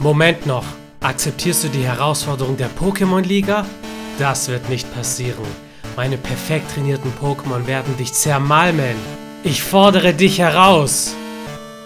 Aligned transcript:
Moment 0.00 0.46
noch. 0.46 0.64
Akzeptierst 1.00 1.64
du 1.64 1.68
die 1.68 1.84
Herausforderung 1.84 2.56
der 2.56 2.70
Pokémon-Liga? 2.70 3.66
Das 4.18 4.48
wird 4.48 4.70
nicht 4.70 4.92
passieren. 4.94 5.44
Meine 5.94 6.16
perfekt 6.16 6.72
trainierten 6.72 7.12
Pokémon 7.20 7.66
werden 7.66 7.94
dich 7.98 8.14
zermalmen. 8.14 8.96
Ich 9.44 9.62
fordere 9.62 10.14
dich 10.14 10.38
heraus. 10.38 11.14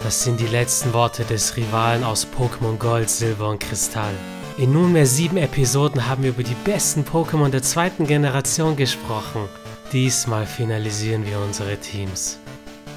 Das 0.04 0.22
sind 0.22 0.38
die 0.38 0.46
letzten 0.46 0.92
Worte 0.92 1.24
des 1.24 1.56
Rivalen 1.56 2.04
aus 2.04 2.28
Pokémon 2.38 2.78
Gold, 2.78 3.10
Silber 3.10 3.48
und 3.48 3.58
Kristall. 3.58 4.14
In 4.58 4.72
nunmehr 4.72 5.06
sieben 5.06 5.36
Episoden 5.36 6.06
haben 6.06 6.22
wir 6.22 6.30
über 6.30 6.44
die 6.44 6.56
besten 6.64 7.02
Pokémon 7.02 7.48
der 7.48 7.62
zweiten 7.62 8.06
Generation 8.06 8.76
gesprochen. 8.76 9.48
Diesmal 9.92 10.46
finalisieren 10.46 11.26
wir 11.26 11.40
unsere 11.40 11.76
Teams. 11.78 12.38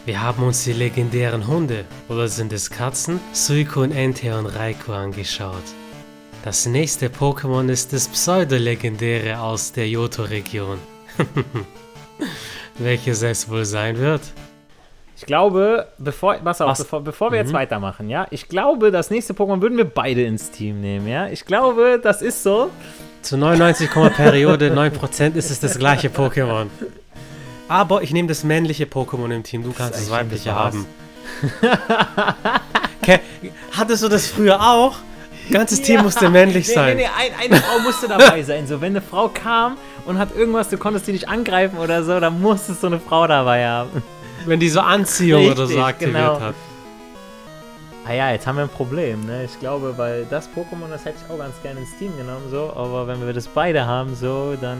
Wir 0.07 0.21
haben 0.21 0.41
uns 0.41 0.63
die 0.63 0.71
legendären 0.71 1.47
Hunde, 1.47 1.83
oder 2.07 2.29
sind 2.29 2.53
es 2.53 2.69
Katzen, 2.69 3.19
Suiko 3.33 3.81
und 3.81 3.91
Entei 3.91 4.34
und 4.34 4.45
Raikou 4.45 4.93
angeschaut. 4.93 5.65
Das 6.45 6.65
nächste 6.65 7.07
Pokémon 7.09 7.67
ist 7.67 7.91
das 7.91 8.07
Pseudo-Legendäre 8.07 9.38
aus 9.38 9.73
der 9.73 9.89
Johto-Region. 9.89 10.77
Welches 12.77 13.21
es 13.21 13.49
wohl 13.49 13.65
sein 13.65 13.98
wird? 13.98 14.21
Ich 15.17 15.25
glaube, 15.25 15.88
bevor, 15.98 16.35
pass 16.35 16.62
auf, 16.62 16.77
bevor, 16.77 17.01
bevor 17.01 17.31
wir 17.34 17.39
jetzt 17.39 17.51
Mhm. 17.51 17.57
weitermachen, 17.57 18.09
ja, 18.09 18.27
ich 18.31 18.48
glaube, 18.48 18.91
das 18.91 19.09
nächste 19.09 19.34
Pokémon 19.34 19.62
würden 19.62 19.77
wir 19.77 19.89
beide 19.89 20.23
ins 20.23 20.51
Team 20.51 20.79
nehmen, 20.79 21.09
ja. 21.09 21.27
Ich 21.27 21.43
glaube, 21.43 21.99
das 22.01 22.21
ist 22.21 22.43
so. 22.43 22.70
Zu 23.23 23.35
99, 23.35 23.89
Periode 24.15 24.71
9% 24.71 25.35
ist 25.35 25.51
es 25.51 25.59
das 25.59 25.77
gleiche 25.77 26.07
Pokémon. 26.07 26.67
Aber 27.67 28.02
ich 28.02 28.12
nehme 28.12 28.27
das 28.27 28.44
männliche 28.44 28.85
Pokémon 28.85 29.30
im 29.31 29.44
Team, 29.44 29.63
du 29.63 29.71
kannst 29.71 29.99
das 29.99 30.09
weibliche 30.09 30.53
haben. 30.53 30.85
okay. 33.02 33.20
Hattest 33.71 34.03
du 34.03 34.07
das 34.07 34.27
früher 34.27 34.62
auch? 34.62 34.95
Ganzes 35.49 35.81
Team 35.81 36.03
musste 36.03 36.29
männlich 36.29 36.68
nee, 36.68 36.73
sein. 36.73 36.98
Nee, 36.98 37.04
nee, 37.04 37.10
ein, 37.18 37.51
eine 37.51 37.62
Frau 37.62 37.79
musste 37.79 38.07
dabei 38.07 38.43
sein. 38.43 38.68
So, 38.68 38.82
wenn 38.82 38.93
eine 38.93 39.01
Frau 39.01 39.29
kam 39.29 39.77
und 40.05 40.18
hat 40.18 40.35
irgendwas, 40.35 40.70
du 40.70 40.77
konntest 40.77 41.07
die 41.07 41.13
nicht 41.13 41.29
angreifen 41.29 41.77
oder 41.77 42.04
so, 42.04 42.20
dann 42.20 42.41
musstest 42.41 42.84
du 42.84 42.88
eine 42.88 42.99
Frau 42.99 43.27
dabei 43.27 43.65
haben. 43.65 44.04
Wenn 44.45 44.60
die 44.60 44.70
so 44.70 44.82
Anziehung 44.82 45.45
oder 45.45 45.55
so 45.55 45.63
Richtig, 45.63 45.84
aktiviert 45.84 46.15
genau. 46.15 46.40
hat. 46.40 46.55
Ah 48.05 48.13
ja, 48.13 48.32
jetzt 48.32 48.48
haben 48.48 48.55
wir 48.55 48.63
ein 48.63 48.70
Problem, 48.70 49.26
ne? 49.26 49.43
Ich 49.43 49.60
glaube, 49.60 49.98
weil 49.98 50.26
das 50.29 50.48
Pokémon, 50.48 50.90
das 50.90 51.04
hätte 51.04 51.18
ich 51.23 51.29
auch 51.29 51.38
ganz 51.38 51.62
gerne 51.62 51.82
ins 51.82 51.98
Team 51.98 52.15
genommen, 52.18 52.49
so. 52.49 52.71
Aber 52.73 53.05
wenn 53.07 53.26
wir 53.26 53.34
das 53.34 53.48
beide 53.48 53.85
haben, 53.85 54.15
so, 54.15 54.55
dann. 54.60 54.77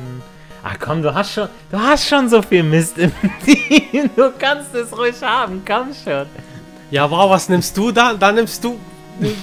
Ach 0.70 0.76
komm, 0.80 1.02
du 1.02 1.14
hast 1.14 1.34
schon, 1.34 1.48
du 1.72 1.80
hast 1.80 2.08
schon 2.08 2.28
so 2.28 2.42
viel 2.42 2.64
Mist 2.64 2.98
im 2.98 3.12
Team. 3.46 4.10
Du 4.16 4.32
kannst 4.38 4.74
es 4.76 4.96
ruhig 4.98 5.16
haben, 5.22 5.64
komm 5.66 5.94
schon. 5.94 6.26
Ja, 6.92 7.10
wow, 7.10 7.30
was 7.30 7.48
nimmst 7.48 7.78
du 7.78 7.92
dann? 7.92 8.20
Dann 8.20 8.36
nimmst 8.36 8.62
du 8.64 8.78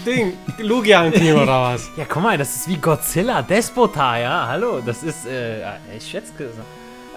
Ding, 0.05 0.35
Lugia 0.59 1.03
im 1.05 1.13
Team 1.13 1.37
oder 1.43 1.63
was? 1.63 1.89
Ja, 1.97 2.05
guck 2.07 2.23
mal, 2.23 2.37
das 2.37 2.55
ist 2.55 2.69
wie 2.69 2.77
Godzilla, 2.77 3.41
Despota, 3.41 4.19
ja, 4.19 4.47
hallo. 4.49 4.83
Das 4.85 5.03
ist, 5.03 5.27
äh, 5.27 5.63
ich 5.97 6.07
schätze. 6.07 6.33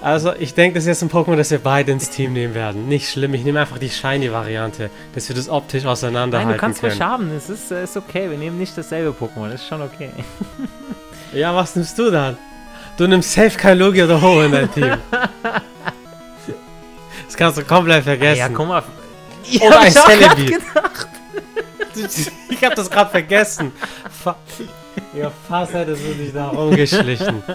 Also, 0.02 0.34
ich 0.40 0.54
denke, 0.54 0.76
das 0.76 0.84
ist 0.84 0.88
jetzt 0.88 1.02
ein 1.02 1.10
Pokémon, 1.10 1.36
das 1.36 1.52
wir 1.52 1.60
beide 1.60 1.92
ins 1.92 2.10
Team 2.10 2.34
nehmen 2.34 2.54
werden. 2.54 2.88
Nicht 2.88 3.10
schlimm, 3.10 3.34
ich 3.34 3.44
nehme 3.44 3.60
einfach 3.60 3.78
die 3.80 3.90
Shiny-Variante, 3.90 4.90
dass 5.16 5.28
wir 5.28 5.36
das 5.36 5.50
optisch 5.50 5.84
Nein, 5.84 5.92
auseinanderhalten 5.92 6.54
du 6.54 6.60
kannst 6.60 6.82
ruhig 6.84 6.98
können. 6.98 7.10
haben, 7.10 7.32
es 7.36 7.50
ist, 7.50 7.72
äh, 7.72 7.84
ist 7.84 7.98
okay. 7.98 8.30
Wir 8.30 8.38
nehmen 8.38 8.58
nicht 8.58 8.78
dasselbe 8.78 9.10
Pokémon, 9.10 9.50
das 9.50 9.62
ist 9.62 9.68
schon 9.68 9.82
okay. 9.82 10.12
Ja, 11.34 11.54
was 11.54 11.76
nimmst 11.76 11.98
du 12.00 12.10
dann? 12.10 12.38
Du 12.98 13.08
nimmst 13.08 13.32
safe 13.32 13.58
kein 13.58 13.78
Lugia 13.78 14.06
oder 14.06 14.22
Ho 14.22 14.42
in 14.42 14.52
dein 14.52 14.72
Team. 14.72 14.98
Das 17.26 17.36
kannst 17.36 17.58
du 17.58 17.64
komplett 17.64 18.06
vergessen. 18.06 18.40
Ja, 18.40 18.48
guck 18.50 18.68
mal. 18.70 18.84
Oder 19.62 19.80
ein 19.82 19.88
ich 19.90 19.98
auch 20.00 20.06
grad 20.08 20.38
Celebi. 20.38 20.46
gedacht. 20.46 21.08
Ich 22.50 22.64
hab 22.64 22.76
das 22.76 22.90
gerade 22.90 23.10
vergessen. 23.10 23.72
Fa 24.24 24.36
ja, 25.14 25.32
fast 25.48 25.74
hättest 25.74 26.04
du 26.06 26.14
dich 26.14 26.34
da 26.34 26.48
rumgeschlichen. 26.50 27.44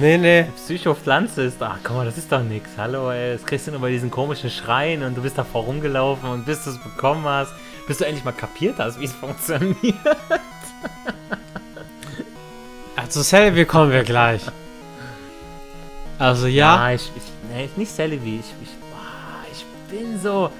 Nee, 0.00 0.16
nee. 0.16 0.46
Psychopflanze 0.56 1.42
ist, 1.42 1.62
ach 1.62 1.76
guck 1.84 1.96
mal, 1.96 2.06
das 2.06 2.16
ist 2.16 2.32
doch 2.32 2.42
nix. 2.42 2.70
Hallo, 2.78 3.10
ey, 3.10 3.34
das 3.34 3.44
kriegst 3.44 3.66
du 3.66 3.70
nur 3.72 3.80
bei 3.80 3.90
diesen 3.90 4.10
komischen 4.10 4.48
Schreien 4.48 5.02
und 5.02 5.14
du 5.14 5.20
bist 5.20 5.36
da 5.36 5.44
vorumgelaufen 5.44 6.30
und 6.30 6.46
bis 6.46 6.64
du 6.64 6.70
es 6.70 6.78
bekommen 6.82 7.26
hast, 7.26 7.52
bis 7.86 7.98
du 7.98 8.04
endlich 8.06 8.24
mal 8.24 8.32
kapiert 8.32 8.76
hast, 8.78 8.98
wie 8.98 9.04
es 9.04 9.12
funktioniert. 9.12 9.76
Also, 13.04 13.22
Celebi 13.22 13.66
kommen 13.66 13.92
wir 13.92 14.02
gleich. 14.02 14.40
Also, 16.18 16.46
ja. 16.46 16.90
ich, 16.90 17.10
ich 17.14 17.22
nee, 17.54 17.68
nicht 17.76 17.94
Celebi, 17.94 18.40
ich, 18.40 18.46
ich, 18.62 18.70
ah, 18.94 19.44
ich 19.52 19.64
bin 19.90 20.18
so, 20.18 20.50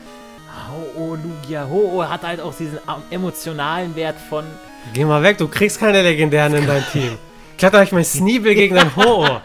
Ho-Oh, 0.70 1.14
Lugia, 1.14 1.66
Ho-Oh 1.66 2.04
hat 2.04 2.22
halt 2.22 2.40
auch 2.40 2.54
diesen 2.54 2.78
ähm, 2.86 3.02
emotionalen 3.10 3.96
Wert 3.96 4.16
von, 4.28 4.44
Geh 4.92 5.06
mal 5.06 5.22
weg, 5.22 5.38
du 5.38 5.48
kriegst 5.48 5.80
keine 5.80 6.02
Legendären 6.02 6.54
in 6.54 6.66
dein 6.66 6.84
Team. 6.92 7.16
Kletter 7.56 7.78
euch 7.78 7.92
mein 7.92 8.04
Sneebel 8.04 8.54
gegen 8.54 8.74
dein 8.74 8.94
Ho. 8.96 9.26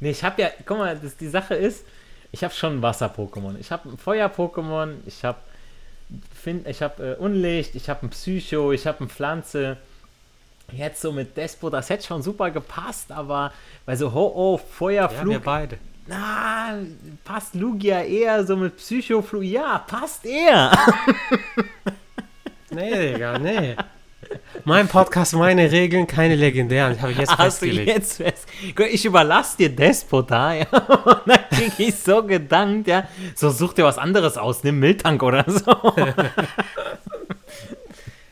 Nee, 0.00 0.10
ich 0.10 0.22
habe 0.22 0.42
ja, 0.42 0.50
guck 0.66 0.76
mal, 0.76 0.98
das, 1.02 1.16
die 1.16 1.28
Sache 1.28 1.54
ist, 1.54 1.86
ich 2.30 2.44
habe 2.44 2.52
schon 2.52 2.76
ein 2.76 2.82
Wasser-Pokémon. 2.82 3.58
Ich 3.58 3.72
habe 3.72 3.88
ein 3.88 3.96
Feuer-Pokémon, 3.96 4.96
ich 5.06 5.24
habe 6.44 6.60
ich 6.66 6.82
habe 6.82 7.16
äh, 7.18 7.22
Unlicht, 7.22 7.74
ich 7.74 7.88
habe 7.88 8.06
ein 8.06 8.10
Psycho, 8.10 8.72
ich 8.72 8.86
habe 8.86 9.04
ein 9.04 9.08
Pflanze. 9.08 9.76
Jetzt 10.72 11.02
so 11.02 11.12
mit 11.12 11.36
Despo, 11.36 11.68
das 11.70 11.90
hätte 11.90 12.06
schon 12.06 12.22
super 12.22 12.50
gepasst, 12.50 13.12
aber 13.12 13.52
weil 13.84 13.96
so 13.96 14.12
Ho-Oh, 14.14 14.56
Feuer, 14.58 15.10
Ja, 15.12 15.26
wir 15.26 15.38
beide. 15.40 15.78
na, 16.06 16.78
passt 17.22 17.54
Lugia 17.54 18.02
eher 18.02 18.44
so 18.46 18.56
mit 18.56 18.76
Psycho, 18.78 19.20
Flug, 19.22 19.42
ja, 19.42 19.78
passt 19.86 20.24
eher. 20.24 20.72
Nee, 22.70 23.12
Digga, 23.12 23.38
nee. 23.38 23.76
Mein 24.66 24.88
Podcast, 24.88 25.34
meine 25.34 25.70
Regeln, 25.70 26.06
keine 26.06 26.36
Legendären. 26.36 27.00
Habe 27.02 27.12
ich 27.12 27.18
jetzt 27.18 27.36
Hast 27.36 27.60
du 27.60 27.66
festgelegt. 27.66 27.86
jetzt 27.86 28.16
fest? 28.16 28.48
Ich 28.90 29.04
überlasse 29.04 29.58
dir 29.58 29.68
Despota, 29.68 30.54
ja. 30.54 30.66
Und 30.70 31.22
dann 31.26 31.48
krieg 31.50 31.72
ich 31.78 31.94
so 31.96 32.22
gedankt, 32.22 32.88
ja. 32.88 33.06
So, 33.34 33.50
such 33.50 33.74
dir 33.74 33.84
was 33.84 33.98
anderes 33.98 34.38
aus, 34.38 34.64
nimm 34.64 34.78
Miltank 34.78 35.22
oder 35.22 35.44
so. 35.46 35.94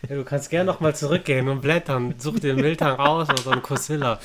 Ja, 0.08 0.16
du 0.16 0.24
kannst 0.24 0.50
gerne 0.50 0.64
nochmal 0.64 0.96
zurückgehen 0.96 1.48
und 1.48 1.62
blättern. 1.62 2.16
Such 2.18 2.40
dir 2.40 2.52
einen 2.52 2.60
Miltang 2.60 2.96
raus 3.00 3.28
oder 3.30 3.52
einen 3.52 3.62
Cosilla. 3.62 4.18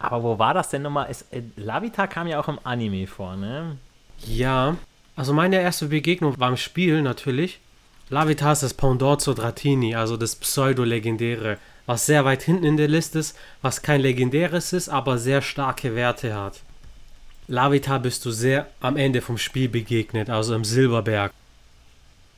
Aber 0.00 0.22
wo 0.24 0.38
war 0.40 0.54
das 0.54 0.68
denn 0.70 0.82
nochmal? 0.82 1.06
Es, 1.08 1.22
äh, 1.30 1.42
Lavita 1.56 2.08
kam 2.08 2.26
ja 2.26 2.40
auch 2.40 2.48
im 2.48 2.58
Anime 2.64 3.06
vor, 3.06 3.36
ne? 3.36 3.78
Ja, 4.26 4.76
also 5.14 5.32
meine 5.32 5.60
erste 5.60 5.86
Begegnung 5.86 6.38
war 6.40 6.48
im 6.50 6.56
Spiel 6.56 7.00
natürlich. 7.00 7.60
Lavitar 8.10 8.52
ist 8.52 8.62
das 8.62 8.74
Pendant 8.74 9.20
zu 9.20 9.34
Dratini, 9.34 9.94
also 9.94 10.16
das 10.16 10.36
Pseudo-Legendäre, 10.36 11.58
was 11.86 12.06
sehr 12.06 12.24
weit 12.24 12.42
hinten 12.42 12.64
in 12.64 12.76
der 12.76 12.88
Liste 12.88 13.18
ist, 13.18 13.36
was 13.60 13.82
kein 13.82 14.00
legendäres 14.00 14.72
ist, 14.72 14.88
aber 14.88 15.18
sehr 15.18 15.42
starke 15.42 15.94
Werte 15.94 16.34
hat. 16.34 16.60
Lavitar 17.48 17.98
bist 18.00 18.24
du 18.24 18.30
sehr 18.30 18.66
am 18.80 18.96
Ende 18.96 19.20
vom 19.20 19.38
Spiel 19.38 19.68
begegnet, 19.68 20.30
also 20.30 20.54
im 20.54 20.64
Silberberg. 20.64 21.32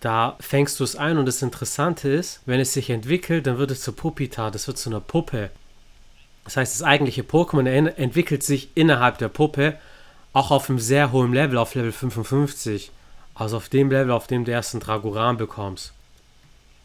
Da 0.00 0.36
fängst 0.40 0.80
du 0.80 0.84
es 0.84 0.96
ein 0.96 1.18
und 1.18 1.26
das 1.26 1.42
Interessante 1.42 2.08
ist, 2.08 2.40
wenn 2.46 2.60
es 2.60 2.72
sich 2.72 2.90
entwickelt, 2.90 3.46
dann 3.46 3.58
wird 3.58 3.70
es 3.70 3.82
zu 3.82 3.92
Puppita, 3.92 4.50
das 4.50 4.66
wird 4.66 4.78
zu 4.78 4.88
einer 4.88 5.00
Puppe. 5.00 5.50
Das 6.44 6.56
heißt, 6.56 6.74
das 6.74 6.82
eigentliche 6.86 7.22
Pokémon 7.22 7.66
en- 7.68 7.86
entwickelt 7.86 8.42
sich 8.42 8.70
innerhalb 8.74 9.18
der 9.18 9.28
Puppe, 9.28 9.76
auch 10.32 10.50
auf 10.50 10.70
einem 10.70 10.78
sehr 10.78 11.12
hohen 11.12 11.32
Level, 11.32 11.58
auf 11.58 11.74
Level 11.74 11.92
55. 11.92 12.90
Also 13.34 13.56
auf 13.56 13.68
dem 13.68 13.90
Level, 13.90 14.12
auf 14.12 14.26
dem 14.26 14.44
du 14.44 14.52
erst 14.52 14.74
einen 14.74 14.82
Dragoran 14.82 15.36
bekommst. 15.36 15.92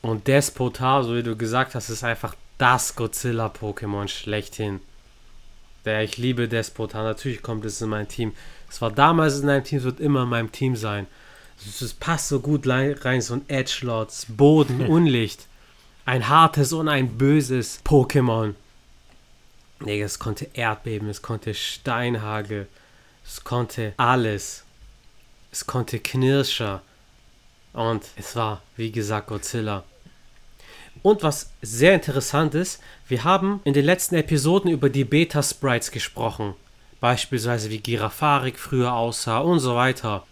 Und 0.02 0.28
Despotar, 0.28 1.04
so 1.04 1.16
wie 1.16 1.24
du 1.24 1.36
gesagt 1.36 1.76
hast, 1.76 1.90
ist 1.90 2.04
einfach 2.04 2.36
das 2.58 2.96
Godzilla-Pokémon 2.96 4.08
schlechthin. 4.08 4.80
Der 5.84 6.04
ich 6.04 6.18
liebe 6.18 6.48
Despotar, 6.48 7.04
natürlich 7.04 7.42
kommt 7.42 7.66
es 7.66 7.82
in 7.82 7.90
mein 7.90 8.08
Team. 8.08 8.34
Es 8.70 8.82
war 8.82 8.92
damals 8.92 9.40
in 9.40 9.46
meinem 9.46 9.64
Team, 9.64 9.80
es 9.80 9.84
wird 9.84 10.00
immer 10.00 10.24
in 10.24 10.30
meinem 10.30 10.52
Team 10.52 10.76
sein. 10.76 11.08
Es, 11.58 11.94
passt 11.94 12.28
so 12.28 12.40
gut 12.40 12.68
rein, 12.68 13.22
so 13.22 13.36
ein 13.36 13.48
Edgelord, 13.48 14.12
Boden, 14.30 14.82
Unlicht. 14.88 15.48
Ein 16.06 16.28
hartes 16.30 16.74
und 16.74 16.88
ein 16.88 17.18
böses 17.18 17.80
Pokémon. 17.84 18.53
Nee, 19.80 20.02
es 20.02 20.20
konnte 20.20 20.50
Erdbeben, 20.53 21.09
es 21.09 21.22
konnte 21.22 21.53
Steinhagel, 21.53 22.68
es 23.26 23.44
konnte 23.44 23.94
alles. 23.98 24.65
Es 25.55 25.66
konnte 25.66 25.99
Knirscher. 25.99 26.81
Und 27.72 28.03
es 28.17 28.35
war, 28.35 28.61
wie 28.75 28.91
gesagt, 28.91 29.28
Godzilla. 29.28 29.85
Und 31.02 31.23
was 31.23 31.49
sehr 31.61 31.93
interessant 31.93 32.53
ist, 32.55 32.81
wir 33.07 33.23
haben 33.23 33.61
in 33.63 33.73
den 33.73 33.85
letzten 33.85 34.16
Episoden 34.16 34.69
über 34.69 34.90
die 34.90 35.05
Beta-Sprites 35.05 35.91
gesprochen. 35.91 36.55
Beispielsweise 36.99 37.69
wie 37.69 37.79
Girafarik 37.79 38.59
früher 38.59 38.91
aussah 38.91 39.37
und 39.37 39.59
so 39.59 39.75
weiter. 39.75 40.28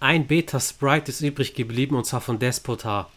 Ein 0.00 0.26
Beta-Sprite 0.26 1.10
ist 1.10 1.20
übrig 1.20 1.52
geblieben 1.52 1.94
und 1.94 2.06
zwar 2.06 2.22
von 2.22 2.38
Despotar. 2.38 3.10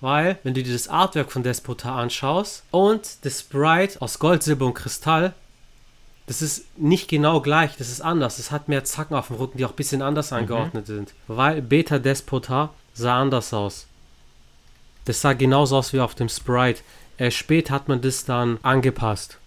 Weil, 0.00 0.38
wenn 0.42 0.54
du 0.54 0.62
dir 0.62 0.72
das 0.72 0.88
Artwork 0.88 1.32
von 1.32 1.42
Despotar 1.42 1.98
anschaust 1.98 2.64
und 2.70 3.26
das 3.26 3.40
Sprite 3.40 4.00
aus 4.00 4.18
Gold, 4.18 4.42
Silber 4.42 4.64
und 4.64 4.74
Kristall, 4.74 5.34
Das 6.26 6.42
ist 6.42 6.64
nicht 6.76 7.08
genau 7.08 7.40
gleich, 7.40 7.76
das 7.76 7.88
ist 7.88 8.00
anders. 8.00 8.38
Es 8.40 8.50
hat 8.50 8.68
mehr 8.68 8.84
Zacken 8.84 9.14
auf 9.16 9.28
dem 9.28 9.36
Rücken, 9.36 9.58
die 9.58 9.64
auch 9.64 9.70
ein 9.70 9.76
bisschen 9.76 10.02
anders 10.02 10.32
angeordnet 10.32 10.86
sind. 10.86 11.14
Weil 11.28 11.62
Beta 11.62 11.98
Despotar 12.00 12.74
sah 12.94 13.20
anders 13.20 13.54
aus. 13.54 13.86
Das 15.04 15.20
sah 15.20 15.34
genauso 15.34 15.76
aus 15.76 15.92
wie 15.92 16.00
auf 16.00 16.16
dem 16.16 16.28
Sprite. 16.28 16.82
Äh, 17.18 17.30
später 17.30 17.74
hat 17.74 17.86
man 17.88 18.00
das 18.00 18.24
dann 18.24 18.58
angepasst. 18.62 19.38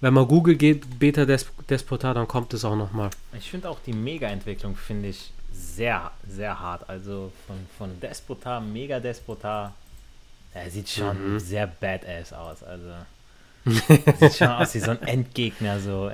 Wenn 0.00 0.14
man 0.14 0.26
Google 0.26 0.56
geht, 0.56 0.98
Beta 0.98 1.26
Des 1.26 1.46
Despotar, 1.68 2.14
dann 2.14 2.26
kommt 2.26 2.54
es 2.54 2.64
auch 2.64 2.74
nochmal. 2.76 3.10
Ich 3.38 3.50
finde 3.50 3.68
auch 3.68 3.78
die 3.86 3.92
Mega-Entwicklung, 3.92 4.74
finde 4.74 5.08
ich, 5.10 5.30
sehr, 5.52 6.10
sehr 6.26 6.58
hart. 6.58 6.88
Also 6.88 7.30
von, 7.46 7.56
von 7.78 8.00
Despotar, 8.00 8.60
Mega 8.60 8.98
Despotar, 9.00 9.74
er 10.54 10.70
sieht 10.70 10.88
schon 10.88 11.34
Mhm. 11.34 11.38
sehr 11.38 11.66
badass 11.68 12.32
aus. 12.32 12.62
Also 12.64 12.88
sieht 14.20 14.34
schon 14.34 14.48
aus 14.48 14.74
wie 14.74 14.78
so 14.80 14.90
ein 14.92 15.02
Endgegner. 15.02 15.78
So. 15.80 16.10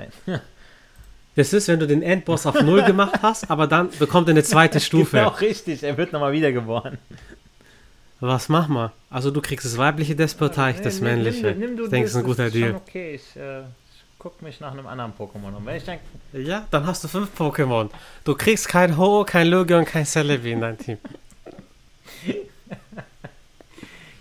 Das 1.35 1.53
ist, 1.53 1.67
wenn 1.67 1.79
du 1.79 1.87
den 1.87 2.01
Endboss 2.03 2.45
auf 2.45 2.61
Null 2.61 2.83
gemacht 2.83 3.19
hast, 3.21 3.49
aber 3.49 3.65
dann 3.67 3.89
bekommt 3.97 4.27
er 4.27 4.31
eine 4.31 4.43
zweite 4.43 4.79
Stufe. 4.81 5.17
Genau, 5.17 5.29
richtig. 5.29 5.83
Er 5.83 5.97
wird 5.97 6.11
nochmal 6.13 6.31
wiedergeboren. 6.33 6.97
Was 8.19 8.49
mach 8.49 8.67
mal? 8.67 8.91
Also 9.09 9.31
du 9.31 9.39
kriegst 9.41 9.65
das 9.65 9.77
weibliche 9.77 10.15
Despotar, 10.15 10.71
ich 10.71 10.81
das 10.81 10.95
Nimm- 10.99 11.03
nimm 11.05 11.23
männliche. 11.23 11.53
du- 11.53 11.59
nimm 11.59 11.77
du 11.77 11.83
ich 11.85 11.89
denke, 11.89 12.05
das 12.07 12.11
ist 12.11 12.17
ein 12.17 12.23
guter 12.25 12.49
Deal. 12.49 12.75
Okay, 12.75 13.15
ich, 13.15 13.35
äh, 13.39 13.59
ich 13.61 13.65
guck 14.19 14.41
mich 14.41 14.59
nach 14.59 14.73
einem 14.73 14.85
anderen 14.87 15.13
Pokémon 15.13 15.55
um. 15.55 15.65
Wenn 15.65 15.77
ich 15.77 15.85
dann 15.85 15.99
Ja, 16.33 16.65
dann 16.69 16.85
hast 16.85 17.01
du 17.03 17.07
fünf 17.07 17.29
Pokémon. 17.39 17.89
Du 18.25 18.35
kriegst 18.35 18.67
kein 18.67 18.97
Ho, 18.97 19.23
kein 19.23 19.47
Lugia 19.47 19.79
und 19.79 19.85
kein 19.85 20.05
Celebi 20.05 20.51
in 20.51 20.59
dein 20.61 20.77
Team. 20.77 20.97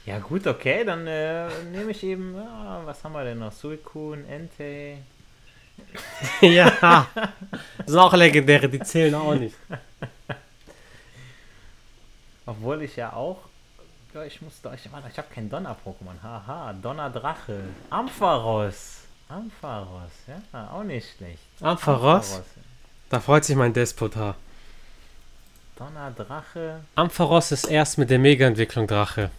Ja 0.09 0.21
gut, 0.21 0.47
okay, 0.47 0.85
dann 0.87 1.07
äh, 1.07 1.49
nehme 1.71 1.91
ich 1.91 2.03
eben, 2.03 2.35
ja, 2.35 2.81
was 2.83 3.05
haben 3.05 3.13
wir 3.13 3.25
denn 3.25 3.41
noch? 3.41 3.53
Suicune, 3.53 4.27
Entei. 4.27 5.03
ja. 6.41 7.07
Das 7.77 7.87
sind 7.87 7.99
auch 7.99 8.15
legendäre, 8.15 8.71
die 8.71 8.81
zählen 8.81 9.15
auch 9.15 9.35
nicht. 9.35 9.55
Obwohl 12.47 12.81
ich 12.85 12.97
ja 12.97 13.13
auch, 13.13 13.37
ja, 14.15 14.25
ich 14.25 14.41
muss 14.41 14.59
doch, 14.63 14.73
ich, 14.73 14.91
warte, 14.91 15.11
ich 15.13 15.19
habe 15.19 15.29
kein 15.31 15.51
Donner-Pokémon. 15.51 16.23
Haha, 16.23 16.73
Donnerdrache. 16.73 17.65
Ampharos. 17.91 19.03
Ampharos, 19.29 20.11
ja, 20.27 20.71
auch 20.73 20.85
nicht 20.85 21.07
schlecht. 21.19 21.43
Ampharos? 21.61 22.41
Da 23.11 23.21
freut 23.21 23.45
sich 23.45 23.57
mein 23.57 23.75
Despotar. 23.75 24.37
Donnerdrache. 25.77 26.81
Ampharos 26.95 27.53
ist 27.53 27.67
erst 27.67 27.99
mit 27.99 28.09
der 28.09 28.19
Mega-Entwicklung 28.19 28.87
Drache. 28.87 29.31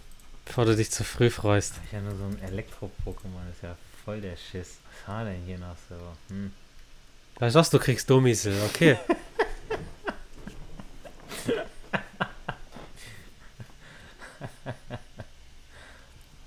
Bevor 0.50 0.66
du 0.66 0.76
dich 0.76 0.90
zu 0.90 1.04
früh 1.04 1.30
freust. 1.30 1.76
Ist 1.86 1.94
ja 1.94 2.02
nur 2.02 2.16
so 2.18 2.24
ein 2.24 2.42
Elektro-Pokémon, 2.42 3.52
ist 3.52 3.62
ja 3.62 3.78
voll 4.04 4.20
der 4.20 4.36
Schiss. 4.36 4.78
Was 5.06 5.14
war 5.14 5.24
denn 5.24 5.44
hier 5.46 5.60
noch 5.60 5.76
so? 5.88 5.96
Hm. 6.30 6.52
Weißt 7.38 7.54
du 7.56 7.60
was, 7.60 7.70
du 7.70 7.78
kriegst 7.78 8.10
Dummisel, 8.10 8.56
okay. 8.66 8.98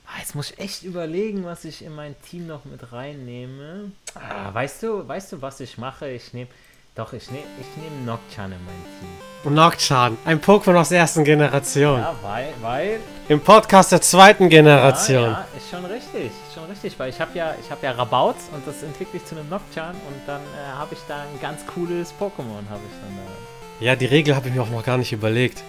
Ah, 0.04 0.18
Jetzt 0.18 0.34
muss 0.34 0.50
ich 0.50 0.58
echt 0.58 0.82
überlegen, 0.82 1.44
was 1.44 1.64
ich 1.64 1.82
in 1.82 1.94
mein 1.94 2.20
Team 2.22 2.46
noch 2.46 2.64
mit 2.64 2.92
reinnehme. 2.92 3.92
Ah, 4.14 4.52
weißt 4.52 4.82
du, 4.82 5.06
weißt 5.06 5.32
du, 5.32 5.42
was 5.42 5.60
ich 5.60 5.78
mache? 5.78 6.10
Ich 6.10 6.32
nehme, 6.32 6.50
doch, 6.94 7.14
ich 7.14 7.30
nehme, 7.30 7.46
ich 7.58 7.82
nehme 7.82 8.04
Nocturne 8.04 8.54
in 8.54 8.64
mein 8.66 8.74
Team. 8.84 9.54
Nocturne, 9.54 10.18
ein 10.26 10.42
Pokémon 10.42 10.76
aus 10.76 10.90
der 10.90 10.98
ersten 10.98 11.24
Generation. 11.24 11.98
Ja, 11.98 12.14
weil, 12.20 12.52
weil 12.60 13.00
Im 13.28 13.40
Podcast 13.40 13.92
der 13.92 14.02
zweiten 14.02 14.50
Generation. 14.50 15.22
Ja, 15.22 15.30
ja, 15.30 15.46
ist 15.56 15.70
schon 15.70 15.86
richtig, 15.86 16.26
ist 16.26 16.54
schon 16.54 16.64
richtig, 16.64 16.98
weil 16.98 17.08
ich 17.08 17.18
habe 17.18 17.30
ja, 17.36 17.54
ich 17.58 17.70
habe 17.70 17.84
ja 17.86 17.92
Rabauts 17.92 18.50
und 18.52 18.66
das 18.66 18.82
entwickle 18.82 19.18
ich 19.18 19.24
zu 19.24 19.34
einem 19.34 19.48
Nocturne 19.48 19.94
und 20.06 20.20
dann 20.26 20.42
äh, 20.42 20.72
habe 20.76 20.92
ich 20.92 21.00
da 21.08 21.22
ein 21.22 21.40
ganz 21.40 21.66
cooles 21.66 22.12
Pokémon, 22.20 22.68
habe 22.68 22.82
ich 22.86 22.98
dann 23.00 23.16
da. 23.16 23.84
Ja, 23.84 23.96
die 23.96 24.06
Regel 24.06 24.36
habe 24.36 24.48
ich 24.48 24.54
mir 24.54 24.60
auch 24.60 24.70
noch 24.70 24.84
gar 24.84 24.98
nicht 24.98 25.14
überlegt. 25.14 25.64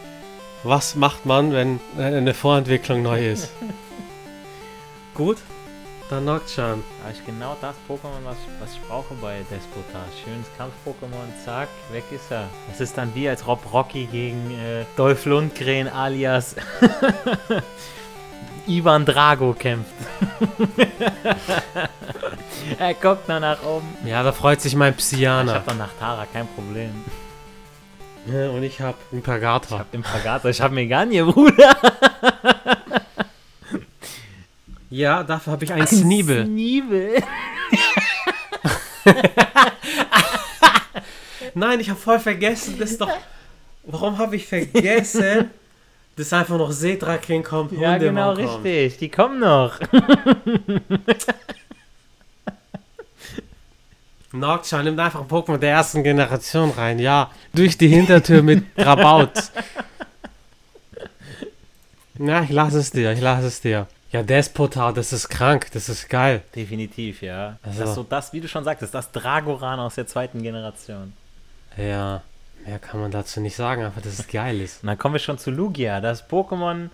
Was 0.64 0.96
macht 0.96 1.26
man, 1.26 1.54
wenn 1.54 1.80
äh, 1.98 2.04
eine 2.04 2.34
Vorentwicklung 2.34 3.02
neu 3.02 3.30
ist? 3.30 3.50
Gut, 5.16 5.38
dann 6.10 6.26
Nocturne. 6.26 6.84
Ich 7.12 7.26
genau 7.26 7.58
das 7.62 7.76
Pokémon, 7.90 8.24
was, 8.24 8.36
ich- 8.38 8.62
was 8.62 8.72
ich 8.74 8.82
brauche 8.88 9.14
bei 9.16 9.38
Despotar. 9.50 10.06
Schönes 10.24 10.46
Kampf-Pokémon, 10.58 11.44
zack, 11.46 11.70
weg 11.92 12.04
ist 12.12 12.32
er. 12.32 12.48
Das 12.70 12.80
ist 12.82 12.98
dann 12.98 13.14
wie 13.16 13.28
als 13.28 13.46
Rob 13.48 13.62
Rocky 13.74 14.06
gegen 14.06 14.52
äh, 14.52 14.86
Dolph 14.96 15.26
Lundgren 15.26 15.88
alias 15.88 16.56
Ivan 18.68 19.06
Drago 19.06 19.54
kämpft. 19.54 19.92
er 22.80 22.94
guckt 22.94 23.28
nur 23.28 23.40
nach 23.40 23.62
oben. 23.64 23.88
Ja, 24.06 24.24
da 24.24 24.32
freut 24.32 24.62
sich 24.62 24.76
mein 24.76 24.92
Ich 24.94 24.98
Psyaner. 25.00 25.56
habe 25.56 25.64
dann 25.66 25.78
nach 25.78 25.92
Tara 26.00 26.26
kein 26.32 26.48
Problem. 26.48 27.04
Ja, 28.26 28.50
und 28.52 28.64
ich 28.64 28.80
habe 28.80 28.98
Ich 29.12 29.18
Impagatra. 29.18 29.80
hab 29.80 29.94
Impagator, 29.94 30.50
ich 30.50 30.62
hab 30.62 30.72
Meganie, 30.72 31.24
Bruder. 31.24 31.76
Ja, 34.94 35.24
dafür 35.24 35.54
habe 35.54 35.66
ich 35.66 35.74
einen 35.74 35.88
Sneebel. 35.88 36.46
Sneebel. 36.46 37.16
Nein, 41.56 41.80
ich 41.80 41.90
habe 41.90 42.00
voll 42.00 42.20
vergessen, 42.20 42.76
das 42.78 42.92
ist 42.92 43.02
doch... 43.02 43.10
Warum 43.86 44.20
habe 44.20 44.36
ich 44.36 44.46
vergessen, 44.46 45.50
dass 46.16 46.32
einfach 46.32 46.60
noch 46.60 46.72
Seedraken 46.72 47.42
kommt, 47.44 47.72
Ja, 47.72 47.98
genau, 47.98 48.36
kommt? 48.36 48.64
richtig. 48.66 49.00
Die 49.00 49.10
kommen 49.10 49.40
noch. 49.40 49.80
Nocturne 54.32 54.84
nimmt 54.84 55.00
einfach 55.00 55.22
ein 55.22 55.28
Pokémon 55.28 55.58
der 55.58 55.72
ersten 55.72 56.04
Generation 56.04 56.70
rein, 56.70 57.00
ja. 57.00 57.32
Durch 57.52 57.80
die 57.80 57.88
Hintertür 57.88 58.44
mit 58.44 58.64
Rabaut. 58.78 59.32
Na, 62.20 62.44
ich 62.44 62.52
lasse 62.52 62.78
es 62.78 62.92
dir, 62.92 63.12
ich 63.12 63.22
lasse 63.22 63.48
es 63.48 63.60
dir. 63.60 63.88
Ja, 64.14 64.24
Despotar, 64.24 64.94
das 64.94 65.12
ist 65.12 65.28
krank, 65.28 65.68
das 65.74 65.90
ist 65.90 66.08
geil. 66.08 66.42
Definitiv, 66.56 67.22
ja. 67.22 67.58
Also- 67.64 67.80
Das 67.82 67.90
ist 67.90 67.96
so 67.96 68.04
das, 68.04 68.32
wie 68.32 68.40
du 68.42 68.48
schon 68.48 68.64
sagtest, 68.64 68.94
das 68.94 69.12
Dragoran 69.12 69.80
aus 69.80 69.96
der 69.96 70.08
zweiten 70.08 70.42
Generation. 70.44 71.14
Ja, 71.76 72.22
mehr 72.66 72.80
kann 72.80 73.02
man 73.02 73.10
dazu 73.12 73.42
nicht 73.42 73.56
sagen, 73.56 73.84
einfach 73.84 74.02
dass 74.02 74.20
es 74.20 74.28
geil 74.28 74.62
ist. 74.62 74.84
Und 74.84 74.88
dann 74.88 74.98
kommen 75.00 75.16
wir 75.16 75.20
schon 75.20 75.40
zu 75.40 75.50
Lugia, 75.52 76.00
das 76.00 76.30
Pokémon, 76.30 76.90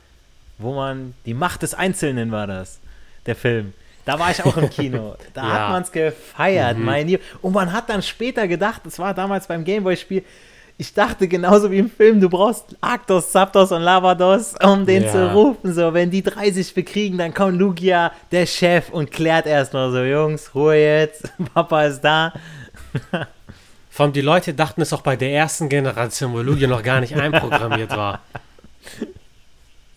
wo 0.58 0.74
man, 0.74 1.14
die 1.26 1.34
Macht 1.34 1.62
des 1.62 1.74
Einzelnen 1.74 2.32
war 2.32 2.48
das, 2.48 2.80
der 3.26 3.36
Film. 3.36 3.74
Da 4.06 4.18
war 4.18 4.32
ich 4.32 4.44
auch 4.46 4.56
im 4.58 4.70
Kino. 4.70 5.16
Da 5.34 5.44
Ja. 5.44 5.50
hat 5.66 5.70
man 5.72 5.84
es 5.84 5.92
gefeiert, 5.92 6.78
Mhm. 6.78 6.86
mein 6.86 7.08
Lieber. 7.08 7.22
Und 7.42 7.52
man 7.54 7.74
hat 7.74 7.90
dann 7.90 8.02
später 8.02 8.48
gedacht, 8.48 8.82
das 8.86 8.98
war 8.98 9.14
damals 9.14 9.46
beim 9.48 9.66
Gameboy-Spiel, 9.66 10.24
ich 10.82 10.94
dachte 10.94 11.28
genauso 11.28 11.70
wie 11.72 11.78
im 11.78 11.90
Film, 11.92 12.22
du 12.22 12.30
brauchst 12.30 12.76
Arctos, 12.80 13.32
Zapdos 13.34 13.72
und 13.74 13.82
Lavados, 13.82 14.56
um 14.64 14.86
den 14.86 15.04
Ja. 15.04 15.12
zu 15.12 15.34
rufen. 15.34 15.74
So, 15.74 15.94
wenn 15.94 16.10
die 16.10 16.24
drei 16.24 16.52
sich 16.52 16.74
bekriegen, 16.74 17.18
dann 17.18 17.34
kommt 17.34 17.60
Lugia, 17.60 18.14
der 18.32 18.46
Chef, 18.46 18.90
und 18.90 19.12
klärt 19.12 19.46
erstmal 19.46 19.92
so, 19.92 20.02
Jungs, 20.02 20.56
Ruhe 20.56 20.78
jetzt, 20.78 21.32
Papa 21.54 21.84
ist 21.84 22.00
da. 22.02 22.32
Vor 23.90 24.06
allem 24.06 24.14
die 24.14 24.22
Leute 24.22 24.54
dachten 24.54 24.82
es 24.82 24.94
auch 24.94 25.02
bei 25.02 25.18
der 25.18 25.34
ersten 25.34 25.68
Generation, 25.68 26.32
wo 26.32 26.40
Lugia 26.40 26.70
noch 26.70 26.82
gar 26.82 27.02
nicht 27.02 27.14
einprogrammiert 27.16 27.90
war. 27.92 28.22